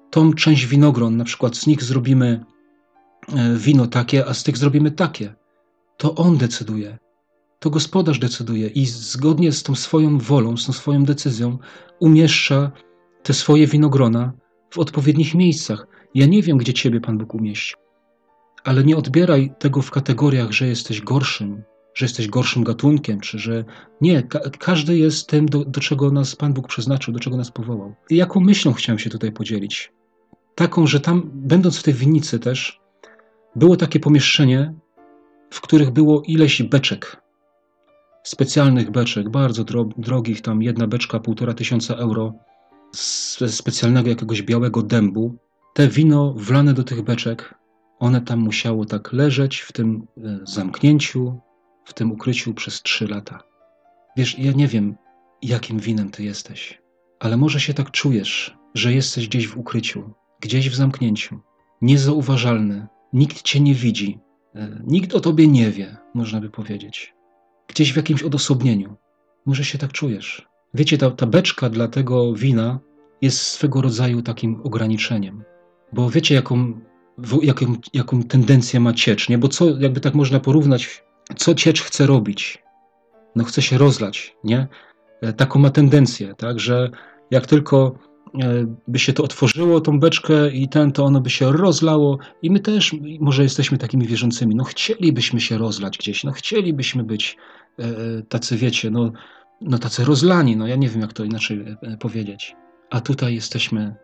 [0.10, 2.46] tą część winogron, na przykład z nich zrobimy
[3.36, 5.36] e, wino takie, a z tych zrobimy takie.
[5.98, 6.98] To on decyduje.
[7.60, 11.58] To gospodarz decyduje i zgodnie z tą swoją wolą, z tą swoją decyzją
[12.00, 12.72] umieszcza
[13.24, 14.34] te swoje winogrona
[14.70, 15.88] w odpowiednich miejscach.
[16.16, 17.76] Ja nie wiem, gdzie ciebie Pan Bóg umieści,
[18.64, 23.66] ale nie odbieraj tego w kategoriach, że jesteś gorszym, że jesteś gorszym gatunkiem, czy że
[24.02, 27.52] nie, ka każdy jest tym, do, do, czego nas Pan Bóg przeznaczył, do czego nas
[27.52, 27.96] powołał.
[28.10, 29.92] I jaką myślą chciałem się tutaj podzielić?
[30.56, 32.80] Taką, że tam, będąc w tej winnicy też,
[33.56, 34.74] było takie pomieszczenie,
[35.50, 37.22] w których było ileś beczek,
[38.24, 42.34] specjalnych beczek, bardzo dro drogich, tam jedna beczka półtora tysiąca euro,
[42.96, 45.36] z specjalnego jakiegoś białego dębu.
[45.74, 47.56] te wino wlane do tych beczek,
[48.00, 51.40] one tam musiało tak leżeć w tym e, zamknięciu,
[51.90, 53.44] w tym ukryciu przez trzy lata.
[54.18, 54.96] Wiesz, ja nie wiem,
[55.42, 56.82] jakim winem ty jesteś,
[57.20, 61.40] ale może się tak czujesz, że jesteś gdzieś w ukryciu, gdzieś w zamknięciu,
[61.82, 64.20] niezauważalny, nikt cię nie widzi,
[64.56, 67.14] e, nikt o tobie nie wie, można by powiedzieć.
[67.68, 68.96] Gdzieś w jakimś odosobnieniu.
[69.46, 70.48] Może się tak czujesz.
[70.74, 72.80] Wiecie, ta, ta beczka dla tego wina
[73.22, 75.44] jest swego rodzaju takim ograniczeniem.
[75.94, 76.82] Bo wiecie, jaką,
[77.44, 79.38] jaką, jaką tendencję ma ciecz, nie?
[79.38, 81.04] Bo co, jakby tak można porównać,
[81.36, 82.64] co ciecz chce robić?
[83.36, 84.68] No chce się rozlać, nie?
[85.22, 86.90] E, taką ma tendencję, tak, że
[87.32, 87.96] jak tylko
[88.42, 92.52] e, by się to otworzyło, tą beczkę i ten, to ono by się rozlało i
[92.52, 97.38] my też może jesteśmy takimi wierzącymi, no chcielibyśmy się rozlać gdzieś, no chcielibyśmy być
[97.80, 97.86] e,
[98.30, 99.12] tacy, wiecie, no,
[99.62, 101.66] no tacy rozlani, no ja nie wiem jak to inaczej
[102.00, 102.56] powiedzieć.
[102.90, 103.96] A tutaj jesteśmy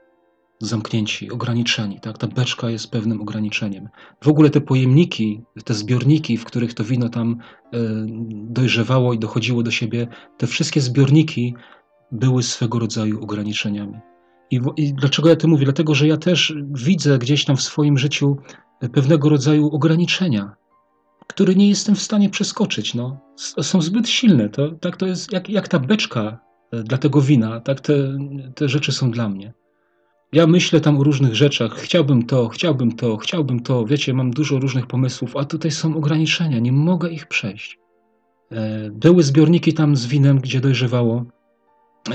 [0.60, 2.00] zamknięci, ograniczeni.
[2.00, 2.18] Tak?
[2.18, 3.90] Ta beczka jest pewnym ograniczeniem.
[4.24, 7.38] W ogóle te pojemniki, te zbiorniki, w których to wino tam
[7.74, 7.80] e,
[8.32, 11.56] dojrzewało i dochodziło do siebie, te wszystkie zbiorniki
[12.12, 14.00] były swego rodzaju ograniczeniami.
[14.52, 15.66] I, I, dlaczego ja to mówię?
[15.66, 18.38] Dlatego, że ja też widzę gdzieś tam w swoim życiu
[18.94, 20.56] pewnego rodzaju ograniczenia,
[21.28, 22.94] które nie jestem w stanie przeskoczyć.
[22.94, 23.18] No.
[23.62, 24.50] Są zbyt silne.
[24.50, 26.40] To, tak to jest jak, jak ta beczka
[26.72, 28.18] e, dla tego wina, tak te,
[28.56, 29.54] te rzeczy są dla mnie.
[30.36, 31.76] Ja myślę tam o różnych rzeczach.
[31.76, 33.86] Chciałbym to, chciałbym to, chciałbym to.
[33.86, 37.80] Wiecie, mam dużo różnych pomysłów, a tutaj są ograniczenia, nie mogę ich przejść.
[38.52, 41.26] E, były zbiorniki tam z winem, gdzie dojrzewało,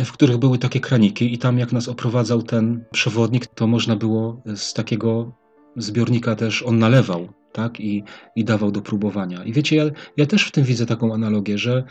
[0.04, 4.42] w których były takie kraniki, i tam, jak nas oprowadzał ten przewodnik, to można było
[4.56, 5.32] z takiego
[5.76, 8.02] zbiornika też on nalewał, tak, i,
[8.36, 9.44] i dawał do próbowania.
[9.44, 9.84] I wiecie, ja,
[10.16, 11.84] ja też w tym widzę taką analogię, że,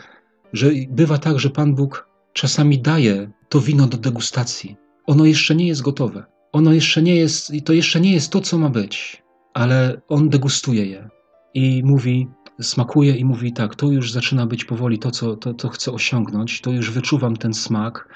[0.52, 5.66] że bywa tak, że Pan Bóg czasami daje to wino do degustacji ono jeszcze nie
[5.66, 6.24] jest gotowe.
[6.52, 9.22] Ono jeszcze nie jest, to jeszcze nie jest to, co ma być,
[9.54, 11.08] ale on degustuje je
[11.54, 12.28] i mówi,
[12.60, 16.60] smakuje i mówi tak, to już zaczyna być powoli to, co to, to chcę osiągnąć,
[16.60, 18.08] to już wyczuwam ten smak,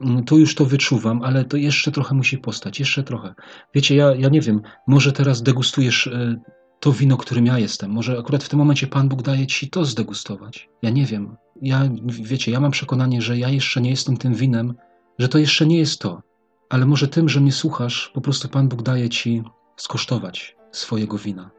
[0.00, 3.34] mm, to już to wyczuwam, ale to jeszcze trochę musi postać, jeszcze trochę.
[3.74, 6.40] Wiecie, ja, ja nie wiem, może teraz degustujesz e,
[6.80, 7.90] to wino, którym ja jestem.
[7.90, 10.68] Może akurat w tym momencie Pan Bóg daje ci to zdegustować.
[10.82, 11.36] Ja nie wiem.
[11.62, 14.74] Ja, wiecie, ja mam przekonanie, że ja jeszcze nie jestem tym winem,
[15.18, 16.31] że to jeszcze nie jest to.
[16.72, 19.42] Ale może tym, że mnie słuchasz, po prostu Pan Bóg daje ci
[19.76, 21.50] skosztować swojego wina.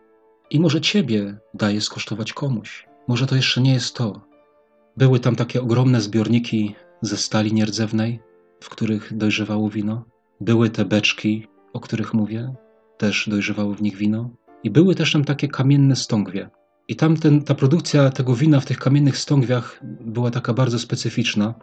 [0.49, 2.87] I może ciebie daje skosztować komuś.
[3.07, 4.21] Może to jeszcze nie jest to.
[4.97, 8.19] Były tam takie ogromne zbiorniki ze stali nierdzewnej,
[8.59, 10.05] w których dojrzewało wino.
[10.41, 12.53] Były te beczki, o których mówię,
[12.97, 14.29] też dojrzewało w nich wino.
[14.63, 16.49] I były też tam takie kamienne stągwie.
[16.87, 21.53] I tam ten, ta produkcja tego wina w tych kamiennych stągwiach była taka bardzo specyficzna,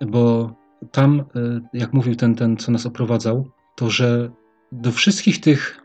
[0.00, 0.54] bo
[0.92, 1.24] tam, e,
[1.72, 4.30] jak mówił ten, ten, co nas oprowadzał, to że
[4.72, 5.80] do wszystkich tych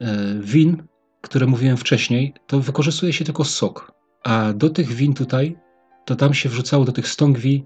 [0.00, 0.82] e, win,
[1.20, 3.92] które mówiłem wcześniej, to wykorzystuje się tylko sok.
[4.24, 5.56] A do tych win tutaj,
[6.04, 7.64] to tam się wrzucało do tych stągwi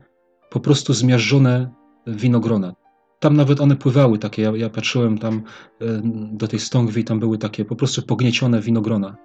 [0.50, 1.70] po prostu zmiażdżone
[2.06, 2.74] winogrona.
[3.20, 5.42] Tam nawet one pływały takie, ja, ja patrzyłem tam
[5.80, 6.00] e,
[6.32, 9.16] do tej stągwi, tam były takie po prostu pogniecione winogrona.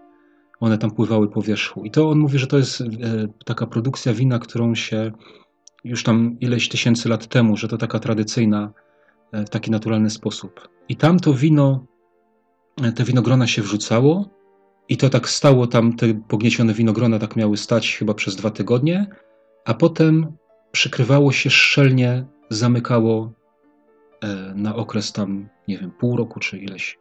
[0.59, 1.83] One tam pływały po wierzchu.
[1.83, 2.83] I to on mówi, że to jest
[3.45, 5.11] taka produkcja wina, którą się
[5.87, 8.73] już tam ileś tysięcy lat temu, że to taka tradycyjna,
[9.31, 10.69] e, w taki naturalny sposób.
[10.89, 11.85] I tam to wino,
[12.83, 14.29] e, te winogrona się wrzucało
[14.89, 19.07] i to tak stało tam, te pogniecione winogrona tak miały stać chyba przez dwa tygodnie,
[19.65, 20.37] a potem
[20.71, 23.33] przykrywało się szczelnie, zamykało
[24.23, 26.99] e, na okres tam, nie wiem, pół roku czy ileś.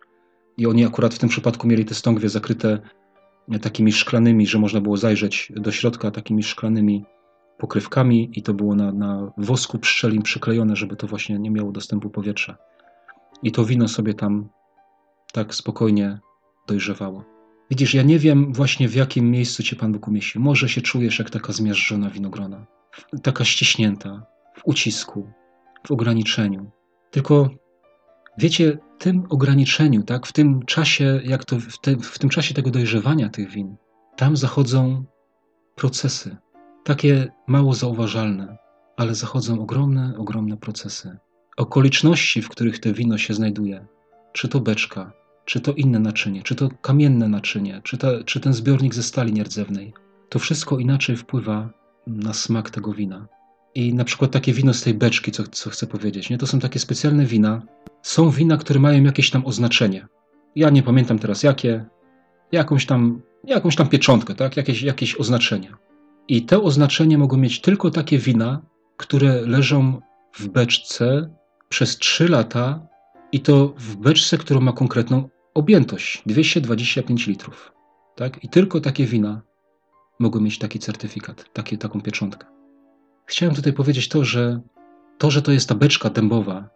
[0.56, 2.78] I oni akurat w tym przypadku mieli te stągwie zakryte
[3.62, 7.04] takimi szklanymi, że można było zajrzeć do środka takimi szklanymi
[7.58, 12.10] pokrywkami i to było na, na wosku pszczelim przyklejone, żeby to właśnie nie miało dostępu
[12.10, 12.56] powietrza.
[13.42, 14.48] I to wino sobie tam
[15.32, 16.18] tak spokojnie
[16.66, 17.24] dojrzewało.
[17.70, 20.40] Widzisz, ja nie wiem właśnie w jakim miejscu cię Pan Bóg umieścił.
[20.40, 22.66] Może się czujesz jak taka zmiażdżona winogrona,
[23.22, 25.30] taka ściśnięta, w ucisku,
[25.86, 26.70] w ograniczeniu.
[27.10, 27.50] Tylko
[28.38, 32.70] wiecie, tym ograniczeniu, tak, w tym czasie, jak to, w, te, w tym czasie tego
[32.70, 33.76] dojrzewania tych win,
[34.16, 35.04] tam zachodzą
[35.74, 36.36] procesy,
[36.86, 38.56] takie mało zauważalne,
[38.96, 41.16] ale zachodzą ogromne, ogromne procesy.
[41.56, 43.86] Okoliczności, w których to wino się znajduje,
[44.32, 45.12] czy to beczka,
[45.44, 49.32] czy to inne naczynie, czy to kamienne naczynie, czy, ta, czy ten zbiornik ze stali
[49.32, 49.92] nierdzewnej,
[50.28, 51.70] to wszystko inaczej wpływa
[52.06, 53.26] na smak tego wina.
[53.74, 56.38] I na przykład takie wino z tej beczki, co, co chcę powiedzieć, nie?
[56.38, 57.62] to są takie specjalne wina.
[58.02, 60.06] Są wina, które mają jakieś tam oznaczenie.
[60.56, 61.84] Ja nie pamiętam teraz jakie,
[62.52, 64.56] jakąś tam, jakąś tam pieczątkę, tak?
[64.56, 65.72] jakieś, jakieś oznaczenie.
[66.28, 68.62] I te oznaczenie mogą mieć tylko takie wina,
[68.96, 70.00] które leżą
[70.34, 71.30] w beczce
[71.68, 72.86] przez 3 lata
[73.32, 77.72] I to w beczce, która ma konkretną objętość 225 litrów.
[78.16, 78.44] Tak?
[78.44, 79.42] I tylko takie wina
[80.18, 82.46] mogły mieć taki certyfikat, takie, taką pieczątkę.
[83.26, 84.60] Chciałem tutaj powiedzieć to, że
[85.18, 86.68] to, że to jest ta beczka dębowa,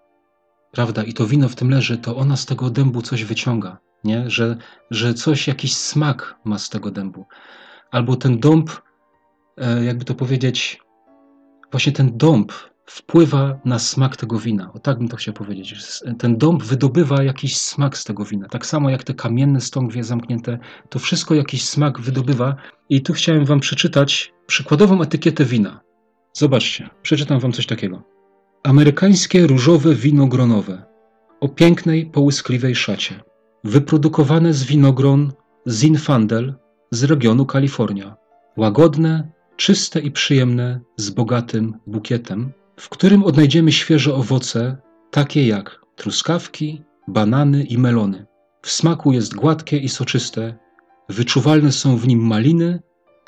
[0.70, 4.30] prawda, i to wino w tym leży, to ona z tego dębu coś wyciąga, nie?
[4.30, 4.56] Że,
[4.90, 7.26] że coś, jakiś smak ma z tego dębu.
[7.90, 8.70] Albo ten dąb,
[9.82, 10.80] jakby to powiedzieć,
[11.70, 12.52] właśnie ten dąb
[12.86, 14.72] wpływa na smak tego wina.
[14.72, 15.74] O tak bym to chciał powiedzieć.
[16.18, 18.48] Ten dąb wydobywa jakiś smak z tego wina.
[18.48, 22.56] Tak samo jak te kamienne stągwie zamknięte, to wszystko jakiś smak wydobywa.
[22.88, 25.80] I tu chciałem wam przeczytać przykładową etykietę wina.
[26.32, 28.02] Zobaczcie, przeczytam wam coś takiego.
[28.62, 30.90] Amerykańskie różowe wino gronowe
[31.40, 33.20] o pięknej, połyskliwej szacie.
[33.64, 35.32] Wyprodukowane z winogron
[35.68, 36.54] Zinfandel
[36.90, 38.16] z regionu Kalifornia.
[38.56, 44.76] Łagodne, czyste i przyjemne, z bogatym bukietem, w którym odnajdziemy świeże owoce,
[45.10, 48.26] takie jak truskawki, banany i melony.
[48.62, 50.58] W smaku jest gładkie i soczyste,
[51.08, 52.80] wyczuwalne są w nim maliny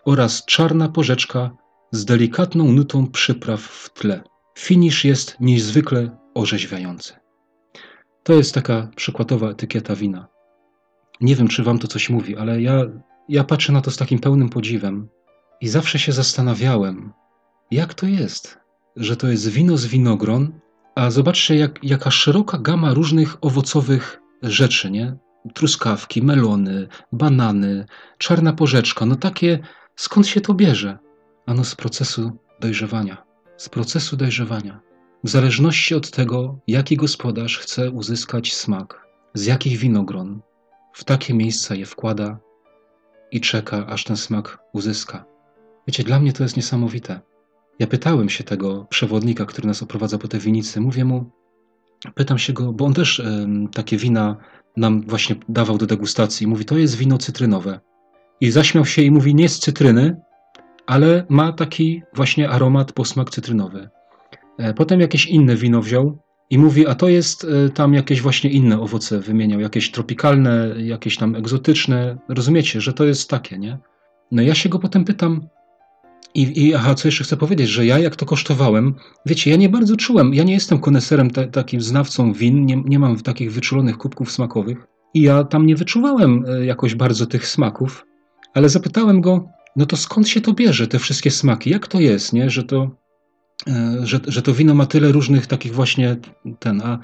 [0.05, 1.51] oraz czarna porzeczka
[1.90, 4.25] z delikatną nutą przypraw w tle.
[4.59, 7.14] Finisz jest niezwykle orzeźwiający.
[8.23, 10.29] To jest taka przykładowa etykieta wina.
[11.21, 12.85] Nie wiem, czy wam to coś mówi, ale ja,
[13.29, 15.09] ja patrzę na to z takim pełnym podziwem
[15.62, 17.12] i zawsze się zastanawiałem,
[17.70, 18.59] jak to jest,
[18.96, 20.61] że to jest wino z winogron,
[20.94, 25.16] a zobaczcie, jak, jaka szeroka gama różnych owocowych rzeczy, nie?
[25.55, 27.87] Truskawki, melony, banany,
[28.18, 29.07] czarna porzeczka.
[29.07, 29.59] No takie,
[29.96, 30.98] skąd się to bierze?
[31.46, 33.25] Ano z procesu dojrzewania.
[33.57, 34.81] Z procesu dojrzewania.
[35.25, 40.40] W zależności od tego, jaki gospodarz chce uzyskać smak, z jakich winogron,
[40.92, 42.38] w takie miejsca je wkłada
[43.33, 45.32] i czeka, aż ten smak uzyska.
[45.87, 47.21] Wiecie, dla mnie to jest niesamowite.
[47.79, 50.81] Ja pytałem się tego przewodnika, który nas oprowadza po tej winicy.
[50.81, 51.31] Mówię mu,
[52.14, 54.37] pytam się go, bo on też y, takie wina
[54.77, 56.47] nam właśnie dawał do degustacji.
[56.47, 57.81] Mówi, to jest wino cytrynowe.
[58.40, 60.16] I zaśmiał się i mówi, nie z cytryny,
[60.87, 63.88] ale ma taki właśnie aromat, posmak cytrynowy.
[64.59, 66.18] E, potem jakieś inne wino wziął
[66.51, 71.16] i mówi, a to jest e, tam jakieś właśnie inne owoce wymieniał, jakieś tropikalne, jakieś
[71.16, 72.18] tam egzotyczne.
[72.29, 73.79] Rozumiecie, że to jest takie, nie?
[74.31, 75.49] No ja się go potem pytam,
[76.35, 78.95] i, I aha, co jeszcze chcę powiedzieć, że ja jak to kosztowałem,
[79.27, 82.99] wiecie, ja nie bardzo czułem, ja nie jestem koneserem te, takim znawcą win, nie, nie
[82.99, 88.07] mam takich wyczulonych kubków smakowych i ja tam nie wyczuwałem e, jakoś bardzo tych smaków,
[88.55, 92.33] ale zapytałem go, no to skąd się to bierze, te wszystkie smaki, jak to jest,
[92.33, 92.90] nie, że to,
[93.68, 96.16] e, że, że to wino ma tyle różnych takich właśnie
[96.59, 96.99] ten, a,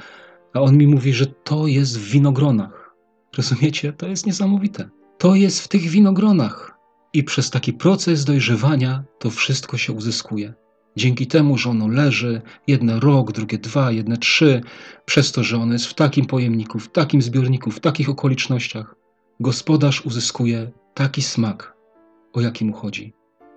[0.55, 2.95] a on mi mówi, że to jest w winogronach.
[3.37, 3.93] Rozumiecie?
[3.93, 4.89] To jest niesamowite.
[5.19, 6.78] To jest w tych winogronach.
[7.13, 10.55] I przez taki proces dojrzewania to wszystko się uzyskuje.
[10.97, 14.61] Dzięki temu, że ono leży, jedne rok, drugie dwa, jedne trzy,
[15.05, 18.95] przez to, że ono jest w takim pojemniku, w takim zbiorniku, w takich okolicznościach,
[19.41, 21.75] gospodarz uzyskuje taki smak,
[22.33, 23.13] o jaki mu chodzi.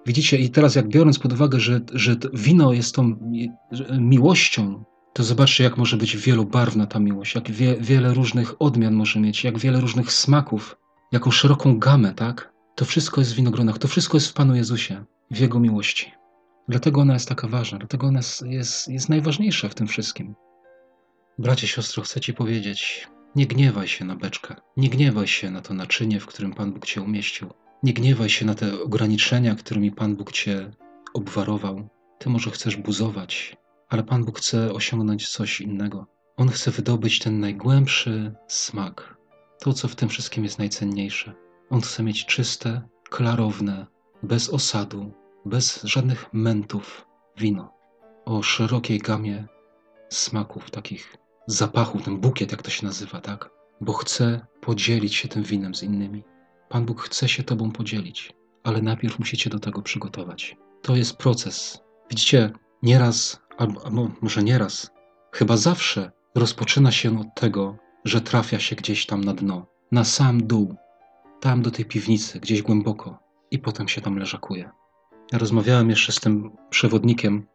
[0.05, 3.15] Widzicie, i teraz jak biorąc pod uwagę, że, że wino jest tą
[3.99, 4.83] miłością,
[5.13, 9.43] to zobaczcie, jak może być wielobarwna ta miłość, jak wie, wiele różnych odmian może mieć,
[9.43, 10.77] jak wiele różnych smaków,
[11.11, 12.50] jaką szeroką gamę, tak?
[12.75, 16.11] To wszystko jest w winogronach, to wszystko jest w Panu Jezusie, w Jego miłości.
[16.67, 20.35] Dlatego ona jest taka ważna, dlatego ona jest, jest najważniejsza w tym wszystkim.
[21.37, 25.73] Bracie, siostro, chcę Ci powiedzieć, nie gniewaj się na beczkę, nie gniewaj się na to
[25.73, 27.49] naczynie, w którym Pan Bóg Cię umieścił.
[27.83, 30.71] Nie gniewaj się na te ograniczenia, którymi Pan Bóg Cię
[31.13, 31.89] obwarował.
[32.19, 33.57] Ty może chcesz buzować,
[33.89, 36.07] ale Pan Bóg chce osiągnąć coś innego.
[36.37, 39.17] On chce wydobyć ten najgłębszy smak,
[39.59, 41.33] to, co w tym wszystkim jest najcenniejsze.
[41.71, 43.87] On chce mieć czyste, klarowne,
[44.23, 45.11] bez osadu,
[45.45, 47.07] bez żadnych mentów
[47.37, 47.73] wino
[48.25, 49.47] o szerokiej gamie
[50.09, 53.49] smaków, takich zapachów, ten bukiet, jak to się nazywa, tak?
[53.81, 56.23] Bo chce podzielić się tym winem z innymi.
[56.69, 60.57] Pan Bóg chce się Tobą podzielić, ale najpierw musicie do tego przygotować.
[60.81, 61.81] To jest proces.
[62.09, 62.51] Widzicie,
[62.83, 64.91] nieraz, albo, albo może nieraz,
[65.33, 70.47] chyba zawsze rozpoczyna się od tego, że trafia się gdzieś tam na dno, na sam
[70.47, 70.75] dół,
[71.41, 73.19] tam do tej piwnicy, gdzieś głęboko
[73.51, 74.69] i potem się tam leżakuje.
[75.33, 77.47] Rozmawiałem jeszcze z tym przewodnikiem,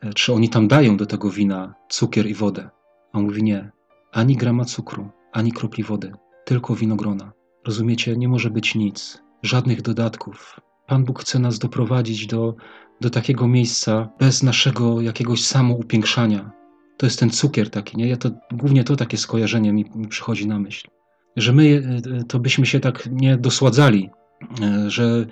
[0.00, 2.70] e, czy oni tam dają do tego wina cukier i wodę.
[3.12, 3.70] A on mówi nie,
[4.12, 6.12] ani grama cukru, ani kropli wody,
[6.44, 7.32] tylko winogrona.
[7.66, 10.60] Rozumiecie, nie może być nic, żadnych dodatków.
[10.86, 12.54] Pan Bóg chce nas doprowadzić do,
[13.00, 16.50] do takiego miejsca bez naszego jakiegoś samoupiększania.
[16.96, 18.08] To jest ten cukier taki, nie?
[18.08, 20.88] Ja to, głównie to takie skojarzenie mi, mi przychodzi na myśl
[21.36, 21.82] że my
[22.20, 24.10] e, to byśmy się tak nie dosładzali,
[24.62, 25.26] e, że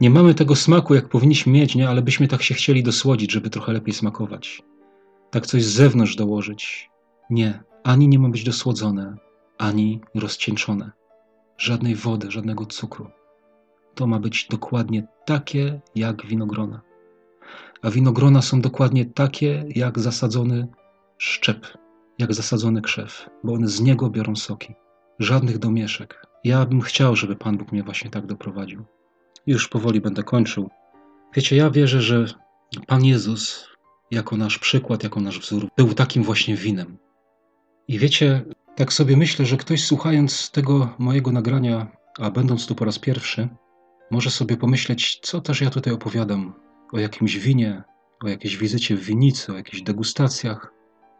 [0.00, 1.88] nie mamy tego smaku, jak powinniśmy mieć, nie?
[1.88, 4.62] ale byśmy tak się chcieli dosłodzić, żeby trochę lepiej smakować.
[5.30, 6.90] Tak coś z zewnątrz dołożyć.
[7.30, 7.62] Nie.
[7.84, 9.16] ani nie ma być dosłodzone,
[9.58, 10.90] ani rozcieńczone.
[11.58, 13.10] Żadnej wody, żadnego cukru.
[13.94, 16.80] To ma być dokładnie takie jak winogrona.
[17.82, 20.68] A winogrona są dokładnie takie jak zasadzony
[21.18, 21.66] szczep,
[22.18, 24.74] jak zasadzony krzew, bo one z niego biorą soki.
[25.22, 26.26] Żadnych domieszek.
[26.44, 28.84] Ja bym chciał, żeby Pan Bóg mnie właśnie tak doprowadził.
[29.46, 30.70] Już powoli będę kończył.
[31.34, 32.26] Wiecie, ja wierzę, że
[32.86, 33.68] Pan Jezus,
[34.10, 36.98] jako nasz przykład, jako nasz wzór, był takim właśnie winem.
[37.88, 38.44] I wiecie,
[38.76, 41.86] tak sobie myślę, że ktoś słuchając tego mojego nagrania,
[42.18, 43.48] a będąc tu po raz pierwszy,
[44.10, 46.54] może sobie pomyśleć, co też ja tutaj opowiadam
[46.92, 47.82] o jakimś winie,
[48.24, 50.72] o jakiejś wizycie w winicy, o jakichś degustacjach.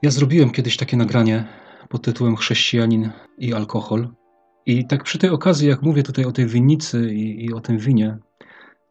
[0.03, 1.62] Ja zrobiłem kiedyś takie nagranie
[1.93, 4.09] pod tytułem Chrześcijanin i alkohol.
[4.66, 7.78] I tak przy tej okazji, jak mówię tutaj o tej winnicy i, i o tym
[7.78, 8.18] winie,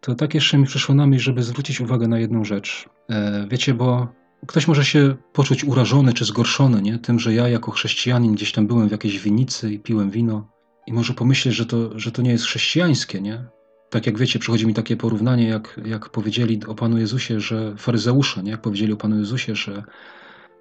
[0.01, 2.89] to tak jeszcze mi przyszło na myśl, żeby zwrócić uwagę na jedną rzecz.
[3.09, 4.07] E, wiecie, bo
[4.47, 6.99] ktoś może się poczuć urażony czy zgorszony nie?
[6.99, 10.47] tym, że ja jako chrześcijanin gdzieś tam byłem w jakiejś winnicy i piłem wino
[10.87, 13.45] i może pomyśleć, że to, że to nie jest chrześcijańskie, nie?
[13.89, 18.43] Tak jak wiecie, przychodzi mi takie porównanie, jak, jak powiedzieli o Panu Jezusie, że faryzeusze,
[18.43, 18.51] nie?
[18.51, 19.83] jak powiedzieli o Panu Jezusie, że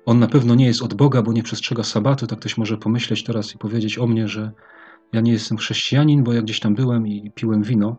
[0.07, 3.25] on na pewno nie jest od Boga, bo nie przestrzega sabatu, tak ktoś może pomyśleć
[3.25, 4.53] teraz i powiedzieć o mnie, że
[5.13, 7.97] ja nie jestem chrześcijanin, bo ja gdzieś tam byłem i piłem wino.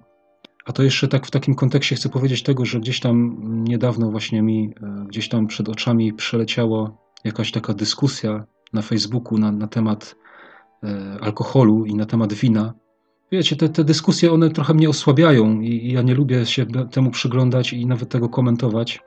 [0.65, 4.41] A to jeszcze tak w takim kontekście chcę powiedzieć tego, że gdzieś tam niedawno właśnie
[4.41, 10.15] mi, e, gdzieś tam przed oczami przeleciało jakaś taka dyskusja na Facebooku na, na temat
[10.83, 12.73] e, alkoholu i na temat wina.
[13.31, 17.11] Wiecie, te, te dyskusje, one trochę mnie osłabiają i, i ja nie lubię się temu
[17.11, 18.99] przyglądać i nawet tego komentować.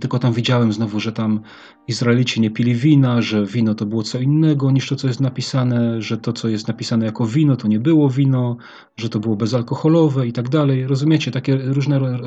[0.00, 1.40] Tylko tam widziałem znowu, że tam
[1.88, 6.02] Izraelici nie pili wina, że wino to było co innego niż to, co jest napisane,
[6.02, 8.56] że to, co jest napisane jako wino, to nie było wino,
[8.96, 10.86] że to było bezalkoholowe i tak dalej.
[10.86, 12.18] Rozumiecie, takie różne,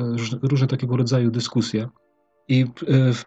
[0.42, 1.88] różne takiego rodzaju dyskusje.
[2.48, 2.66] I e,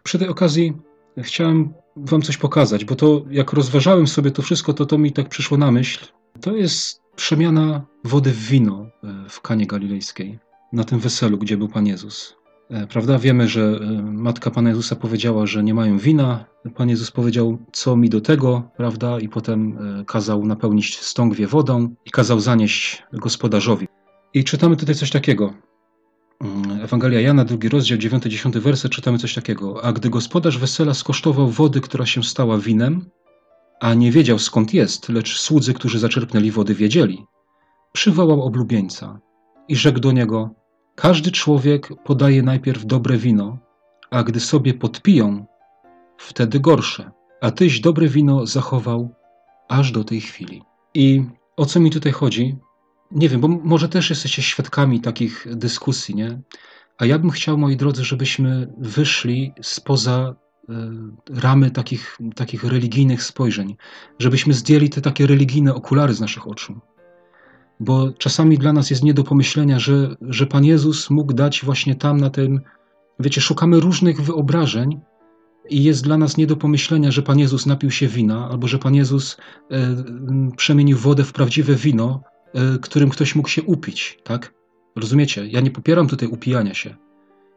[0.02, 0.72] przy tej okazji
[1.18, 5.28] chciałem wam coś pokazać, bo to jak rozważałem sobie to wszystko, to to mi tak
[5.28, 6.06] przyszło na myśl.
[6.40, 10.38] To jest przemiana wody w wino e, w Kanie Galilejskiej,
[10.72, 12.39] na tym weselu, gdzie był Pan Jezus.
[12.70, 13.18] E, prawda?
[13.18, 16.44] Wiemy, że e, matka Pana Jezusa powiedziała, że nie mają wina.
[16.74, 19.20] Pan Jezus powiedział, co mi do tego, prawda?
[19.20, 23.88] I potem e, kazał napełnić stągwie wodą i kazał zanieść gospodarzowi.
[24.34, 25.52] I czytamy tutaj coś takiego.
[26.40, 29.84] Mm, Ewangelia Jana, drugi rozdział, 9-10 werset, czytamy coś takiego.
[29.84, 33.10] A gdy gospodarz wesela skosztował wody, która się stała winem,
[33.80, 37.24] a nie wiedział skąd jest, lecz słudzy, którzy zaczerpnęli wody, wiedzieli,
[37.92, 39.20] przywołał oblubieńca
[39.68, 40.50] i rzekł do niego–
[41.00, 43.58] każdy człowiek podaje najpierw dobre wino,
[44.10, 45.46] a gdy sobie podpiją,
[46.18, 47.10] wtedy gorsze.
[47.40, 49.14] A tyś dobre wino zachował
[49.68, 50.62] aż do tej chwili.
[50.94, 51.24] I
[51.56, 52.56] o co mi tutaj chodzi?
[53.10, 56.40] Nie wiem, bo może też jesteście świadkami takich dyskusji, nie?
[56.98, 60.72] A ja bym chciał, moi drodzy, żebyśmy wyszli spoza y,
[61.40, 63.76] ramy takich, takich religijnych spojrzeń,
[64.18, 66.80] żebyśmy zdjęli te takie religijne okulary z naszych oczu
[67.80, 71.94] bo czasami dla nas jest nie do pomyślenia, że, że Pan Jezus mógł dać właśnie
[71.94, 72.60] tam na tym,
[73.20, 75.00] wiecie, szukamy różnych wyobrażeń
[75.70, 78.78] i jest dla nas nie do pomyślenia, że Pan Jezus napił się wina, albo że
[78.78, 79.36] Pan Jezus
[79.70, 79.96] e,
[80.56, 82.22] przemienił wodę w prawdziwe wino,
[82.54, 84.54] e, którym ktoś mógł się upić, tak?
[84.96, 85.46] Rozumiecie?
[85.46, 86.96] Ja nie popieram tutaj upijania się.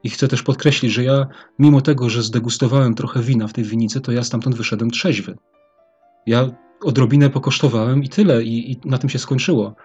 [0.03, 1.27] I chcę też podkreślić, że ja,
[1.59, 5.37] mimo tego, że zdegustowałem trochę wina w tej winicy, to ja stamtąd wyszedłem trzeźwy.
[6.27, 6.49] Ja
[6.81, 9.75] odrobinę pokosztowałem i tyle, i, i na tym się skończyło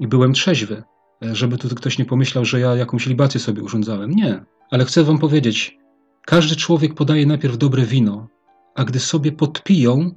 [0.00, 0.82] i byłem trzeźwy,
[1.24, 4.10] e, żeby tu ktoś nie pomyślał, że ja jakąś libację sobie urządzałem.
[4.10, 4.44] Nie.
[4.70, 5.78] Ale chcę wam powiedzieć,
[6.26, 8.28] każdy człowiek podaje najpierw dobre wino,
[8.74, 10.10] a gdy sobie podpiją,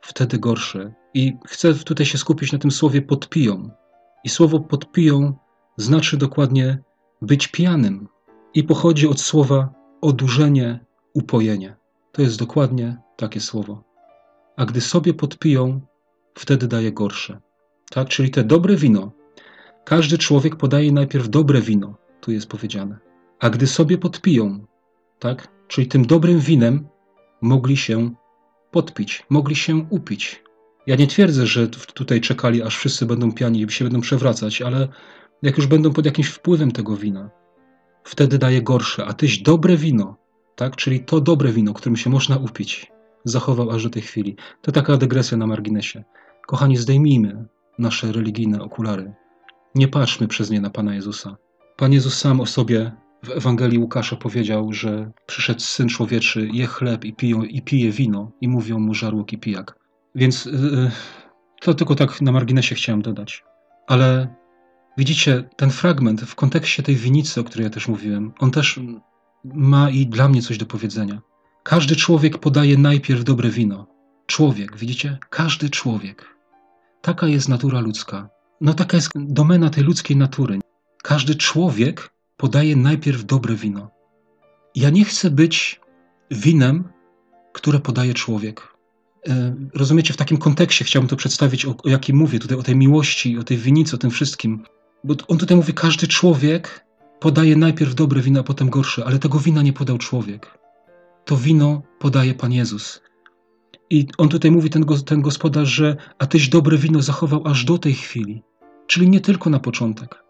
[0.00, 0.92] wtedy gorsze.
[1.14, 3.70] I chcę tutaj się skupić na tym słowie podpiją.
[4.24, 5.34] I słowo podpiją
[5.76, 6.78] znaczy dokładnie
[7.22, 8.08] być pijanym
[8.54, 10.84] i pochodzi od słowa odurzenie,
[11.14, 11.76] upojenie.
[12.12, 13.84] To jest dokładnie takie słowo.
[14.56, 15.80] A gdy sobie podpiją,
[16.34, 17.40] wtedy daje gorsze
[17.90, 18.08] tak?
[18.08, 19.12] czyli te dobre wino.
[19.84, 22.98] Każdy człowiek podaje najpierw dobre wino, tu jest powiedziane.
[23.40, 24.66] A gdy sobie podpiją,
[25.18, 25.48] tak?
[25.68, 26.88] czyli tym dobrym winem
[27.42, 28.10] mogli się
[28.70, 30.42] podpić, mogli się upić.
[30.86, 34.88] Ja nie twierdzę, że tutaj czekali, aż wszyscy będą piani i się będą przewracać, ale
[35.42, 37.30] jak już będą pod jakimś wpływem tego wina,
[38.04, 40.16] wtedy daje gorsze, a tyś dobre wino,
[40.56, 40.76] tak?
[40.76, 42.92] czyli to dobre wino, którym się można upić,
[43.24, 44.36] zachował aż do tej chwili.
[44.62, 46.04] To taka dygresja na marginesie.
[46.46, 47.48] Kochani, zdejmijmy
[47.78, 49.14] nasze religijne okulary.
[49.74, 51.36] Nie patrzmy przez nie na Pana Jezusa.
[51.76, 52.92] Pan Jezus sam o sobie
[53.24, 58.32] w Ewangelii Łukasza powiedział, że przyszedł Syn Człowieczy, je chleb i, piją, i pije wino
[58.40, 59.78] i mówią mu żarłok i pijak.
[60.14, 60.90] Więc yy,
[61.60, 63.44] to tylko tak na marginesie chciałem dodać.
[63.86, 64.34] Ale
[64.98, 68.80] widzicie, ten fragment w kontekście tej winicy, o której ja też mówiłem, on też
[69.44, 71.20] ma i dla mnie coś do powiedzenia.
[71.62, 73.86] Każdy człowiek podaje najpierw dobre wino.
[74.26, 75.18] człowiek, widzicie?
[75.30, 76.37] Każdy człowiek.
[77.02, 78.28] Taka jest natura ludzka.
[78.60, 80.58] No taka jest domena tej ludzkiej natury.
[81.02, 83.90] Każdy człowiek podaje najpierw dobre wino.
[84.74, 85.80] Ja nie chcę być
[86.30, 86.88] winem,
[87.52, 88.76] które podaje człowiek.
[89.28, 92.76] E, rozumiecie, w takim kontekście chciałbym to przedstawić, o, o jakim mówię, tutaj o tej
[92.76, 94.64] miłości, o tej winicy, o tym wszystkim.
[95.04, 96.84] Bo on tutaj mówi, każdy człowiek
[97.20, 100.58] podaje najpierw dobre wino, a potem gorsze, ale tego wina nie podał człowiek.
[101.24, 103.00] To wino podaje Pan Jezus.
[103.90, 107.78] I on tutaj mówi, ten, ten gospodarz, że a tyś dobre wino zachował aż do
[107.78, 108.42] tej chwili.
[108.86, 110.24] Czyli nie tylko na początek.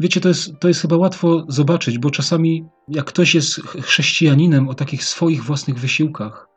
[0.00, 4.74] Wiecie, to jest, to jest chyba łatwo zobaczyć, bo czasami jak ktoś jest chrześcijaninem o
[4.74, 6.48] takich swoich własnych wysiłkach,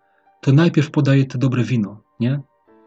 [0.41, 2.41] to najpierw podaje te dobre wino, nie?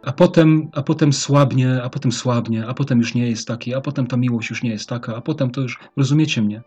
[0.05, 3.81] A potem, a potem słabnie, a potem słabnie, a potem już nie jest taki, a
[3.81, 6.63] potem ta miłość już nie jest taka, a potem to już, rozumiecie mnie?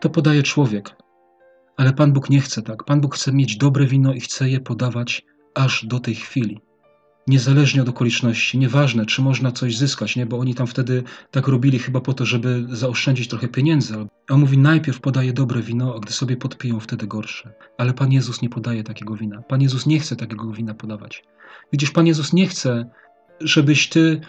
[0.00, 0.96] To podaje człowiek.
[1.76, 2.84] Ale Pan Bóg nie chce tak.
[2.84, 5.22] Pan Bóg chce mieć dobre wino i chce je podawać
[5.56, 6.60] aż do tej chwili
[7.26, 10.26] niezależnie od okoliczności, nieważne, czy można coś zyskać, nie?
[10.26, 13.94] bo oni tam wtedy tak robili chyba po to, żeby zaoszczędzić trochę pieniędzy.
[14.28, 17.52] A on mówi, najpierw podaje dobre wino, a gdy sobie podpiją, wtedy gorsze.
[17.78, 19.42] Ale Pan Jezus nie podaje takiego wina.
[19.42, 21.24] Pan Jezus nie chce takiego wina podawać.
[21.72, 22.90] Widzisz, Pan Jezus nie chce,
[23.40, 24.20] żebyś ty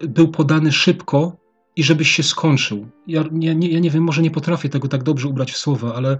[0.00, 1.36] był podany szybko
[1.76, 2.88] i żebyś się skończył.
[3.06, 6.18] Ja nie, ja nie wiem, może nie potrafię tego tak dobrze ubrać w słowa, ale,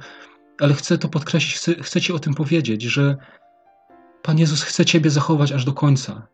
[0.60, 3.16] ale chcę to podkreślić, chcę, chcę ci o tym powiedzieć, że
[4.26, 6.26] Pan Jezus chce Ciebie zachować aż do końca,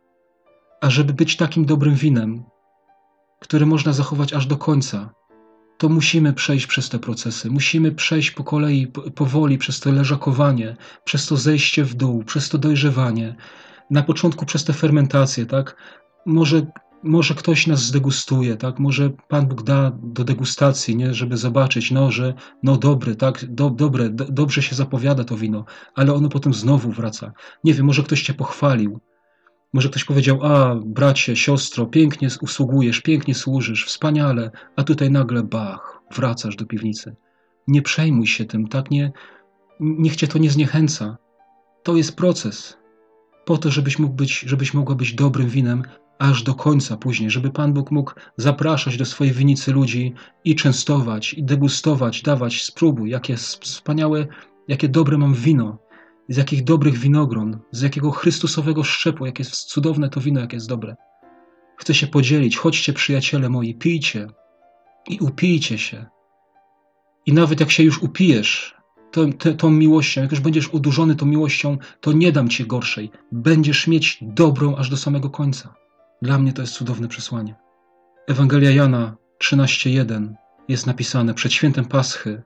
[0.81, 2.45] a żeby być takim dobrym winem,
[3.41, 5.15] które można zachować aż do końca,
[5.79, 7.51] to musimy przejść przez te procesy.
[7.51, 12.59] Musimy przejść po kolei, powoli przez to leżakowanie, przez to zejście w dół, przez to
[12.59, 13.35] dojrzewanie.
[13.91, 15.77] Na początku przez te fermentacje, tak?
[16.27, 16.67] Może
[17.03, 18.79] może ktoś nas zdegustuje, tak?
[18.79, 21.15] Może Pan Bóg da do degustacji, nie?
[21.15, 23.45] żeby zobaczyć, no, że no dobre, tak?
[23.45, 27.33] Do, dobre, do, dobrze się zapowiada to wino, ale ono potem znowu wraca.
[27.65, 29.01] Nie wiem, może ktoś cię pochwalił.
[29.73, 36.03] Może ktoś powiedział, a bracie, siostro, pięknie usługujesz, pięknie służysz, wspaniale, a tutaj nagle bach,
[36.17, 37.17] wracasz do piwnicy.
[37.69, 38.91] Nie przejmuj się tym, tak?
[38.91, 39.13] Nie,
[39.81, 41.17] niech cię to nie zniechęca.
[41.83, 42.79] To jest proces.
[43.45, 45.83] Po to, żebyś mógł być, żebyś mogła być dobrym winem,
[46.19, 51.35] aż do końca później, żeby Pan Bóg mógł zapraszać do swojej winicy ludzi i częstować,
[51.35, 54.27] i degustować, dawać, spróbuj, jakie wspaniałe,
[54.69, 55.79] jakie dobre mam wino,
[56.29, 60.69] z jakich dobrych winogron, z jakiego Chrystusowego szczepu, jakie jest cudowne to wino, jakie jest
[60.69, 60.97] dobre.
[61.77, 64.27] Chcę się podzielić, chodźcie przyjaciele moi, pijcie
[65.09, 66.07] i upijcie się.
[67.27, 68.75] I nawet jak się już upijesz
[69.11, 73.11] tą, tą miłością, jak już będziesz udurzony tą miłością, to nie dam ci gorszej.
[73.33, 75.82] Będziesz mieć dobrą aż do samego końca.
[76.23, 77.55] Dla mnie to jest cudowne przesłanie.
[78.27, 80.35] Ewangelia Jana 13:1
[80.69, 82.43] jest napisane przed świętem Paschy.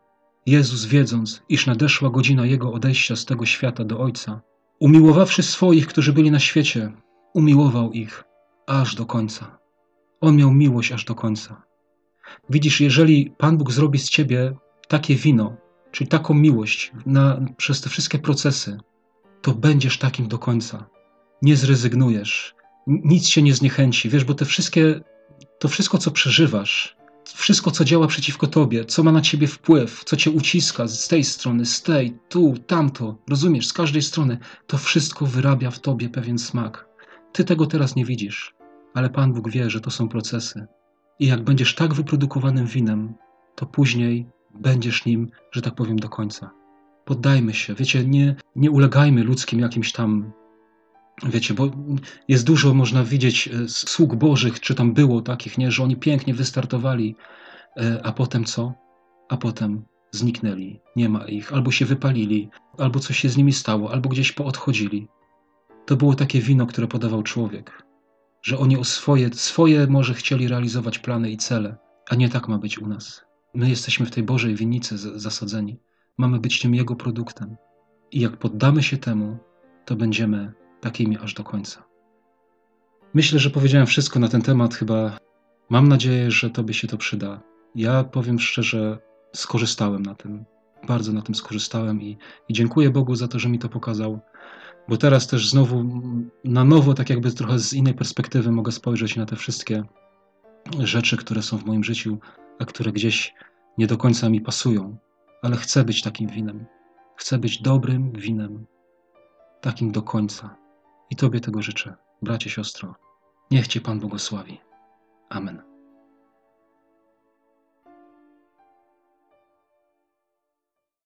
[0.47, 4.41] Jezus, wiedząc, iż nadeszła godzina Jego odejścia z tego świata do Ojca,
[4.81, 6.93] umiłowawszy swoich, którzy byli na świecie,
[7.35, 8.24] umiłował ich
[8.66, 9.59] aż do końca.
[10.20, 11.62] On miał miłość aż do końca.
[12.51, 14.57] Widzisz, jeżeli Pan Bóg zrobi z ciebie
[14.89, 15.57] takie wino,
[15.91, 18.79] czyli taką miłość na, przez te wszystkie procesy,
[19.43, 20.87] to będziesz takim do końca.
[21.43, 22.57] Nie zrezygnujesz,
[22.87, 25.01] nic się nie zniechęci, wiesz, bo te wszystkie,
[25.59, 26.97] to wszystko, co przeżywasz,
[27.34, 31.24] wszystko, co działa przeciwko tobie, co ma na ciebie wpływ, co cię uciska z tej
[31.24, 36.39] strony, z tej, tu, tamto, rozumiesz, z każdej strony, to wszystko wyrabia w tobie pewien
[36.39, 36.89] smak.
[37.32, 38.55] Ty tego teraz nie widzisz,
[38.95, 40.66] ale Pan Bóg wie, że to są procesy.
[41.18, 43.14] I jak będziesz tak wyprodukowanym winem,
[43.55, 46.51] to później będziesz nim, że tak powiem, do końca.
[47.05, 50.32] Poddajmy się, wiecie, nie, nie ulegajmy ludzkim jakimś tam
[51.22, 51.70] Wiecie, bo
[52.28, 56.34] jest dużo, można widzieć, e, sług bożych, czy tam było takich, nie, że oni pięknie
[56.34, 57.16] wystartowali,
[57.76, 58.74] e, a potem co?
[59.28, 63.92] A potem zniknęli, nie ma ich, albo się wypalili, albo coś się z nimi stało,
[63.92, 65.08] albo gdzieś poodchodzili.
[65.86, 67.82] To było takie wino, które podawał człowiek,
[68.42, 71.76] że oni o swoje, swoje może chcieli realizować plany i cele,
[72.10, 73.24] a nie tak ma być u nas.
[73.54, 75.78] My jesteśmy w tej Bożej winnicy zasadzeni.
[76.18, 77.56] Mamy być tym Jego produktem.
[78.12, 79.38] I jak poddamy się temu,
[79.84, 81.83] to będziemy takimi aż do końca.
[83.14, 84.74] Myślę, że powiedziałem wszystko na ten temat.
[84.74, 85.18] Chyba
[85.70, 87.41] mam nadzieję, że Tobie się to przyda.
[87.74, 88.99] Ja powiem szczerze,
[89.33, 90.45] skorzystałem na tym.
[90.89, 92.18] Bardzo na tym skorzystałem i,
[92.49, 94.20] i dziękuję Bogu za to, że mi to pokazał,
[94.89, 95.85] bo teraz też znowu
[96.45, 99.85] na nowo, tak jakby trochę z innej perspektywy, mogę spojrzeć na te wszystkie
[100.79, 102.18] rzeczy, które są w moim życiu,
[102.59, 103.35] a które gdzieś
[103.79, 104.97] nie do końca mi pasują.
[105.43, 106.66] Ale chcę być takim winem.
[107.16, 108.66] Chcę być dobrym winem,
[109.61, 110.57] takim do końca.
[111.11, 112.94] I Tobie tego życzę, bracie, siostro.
[113.50, 114.61] Niech Cię Pan błogosławi.
[115.28, 115.76] Amen.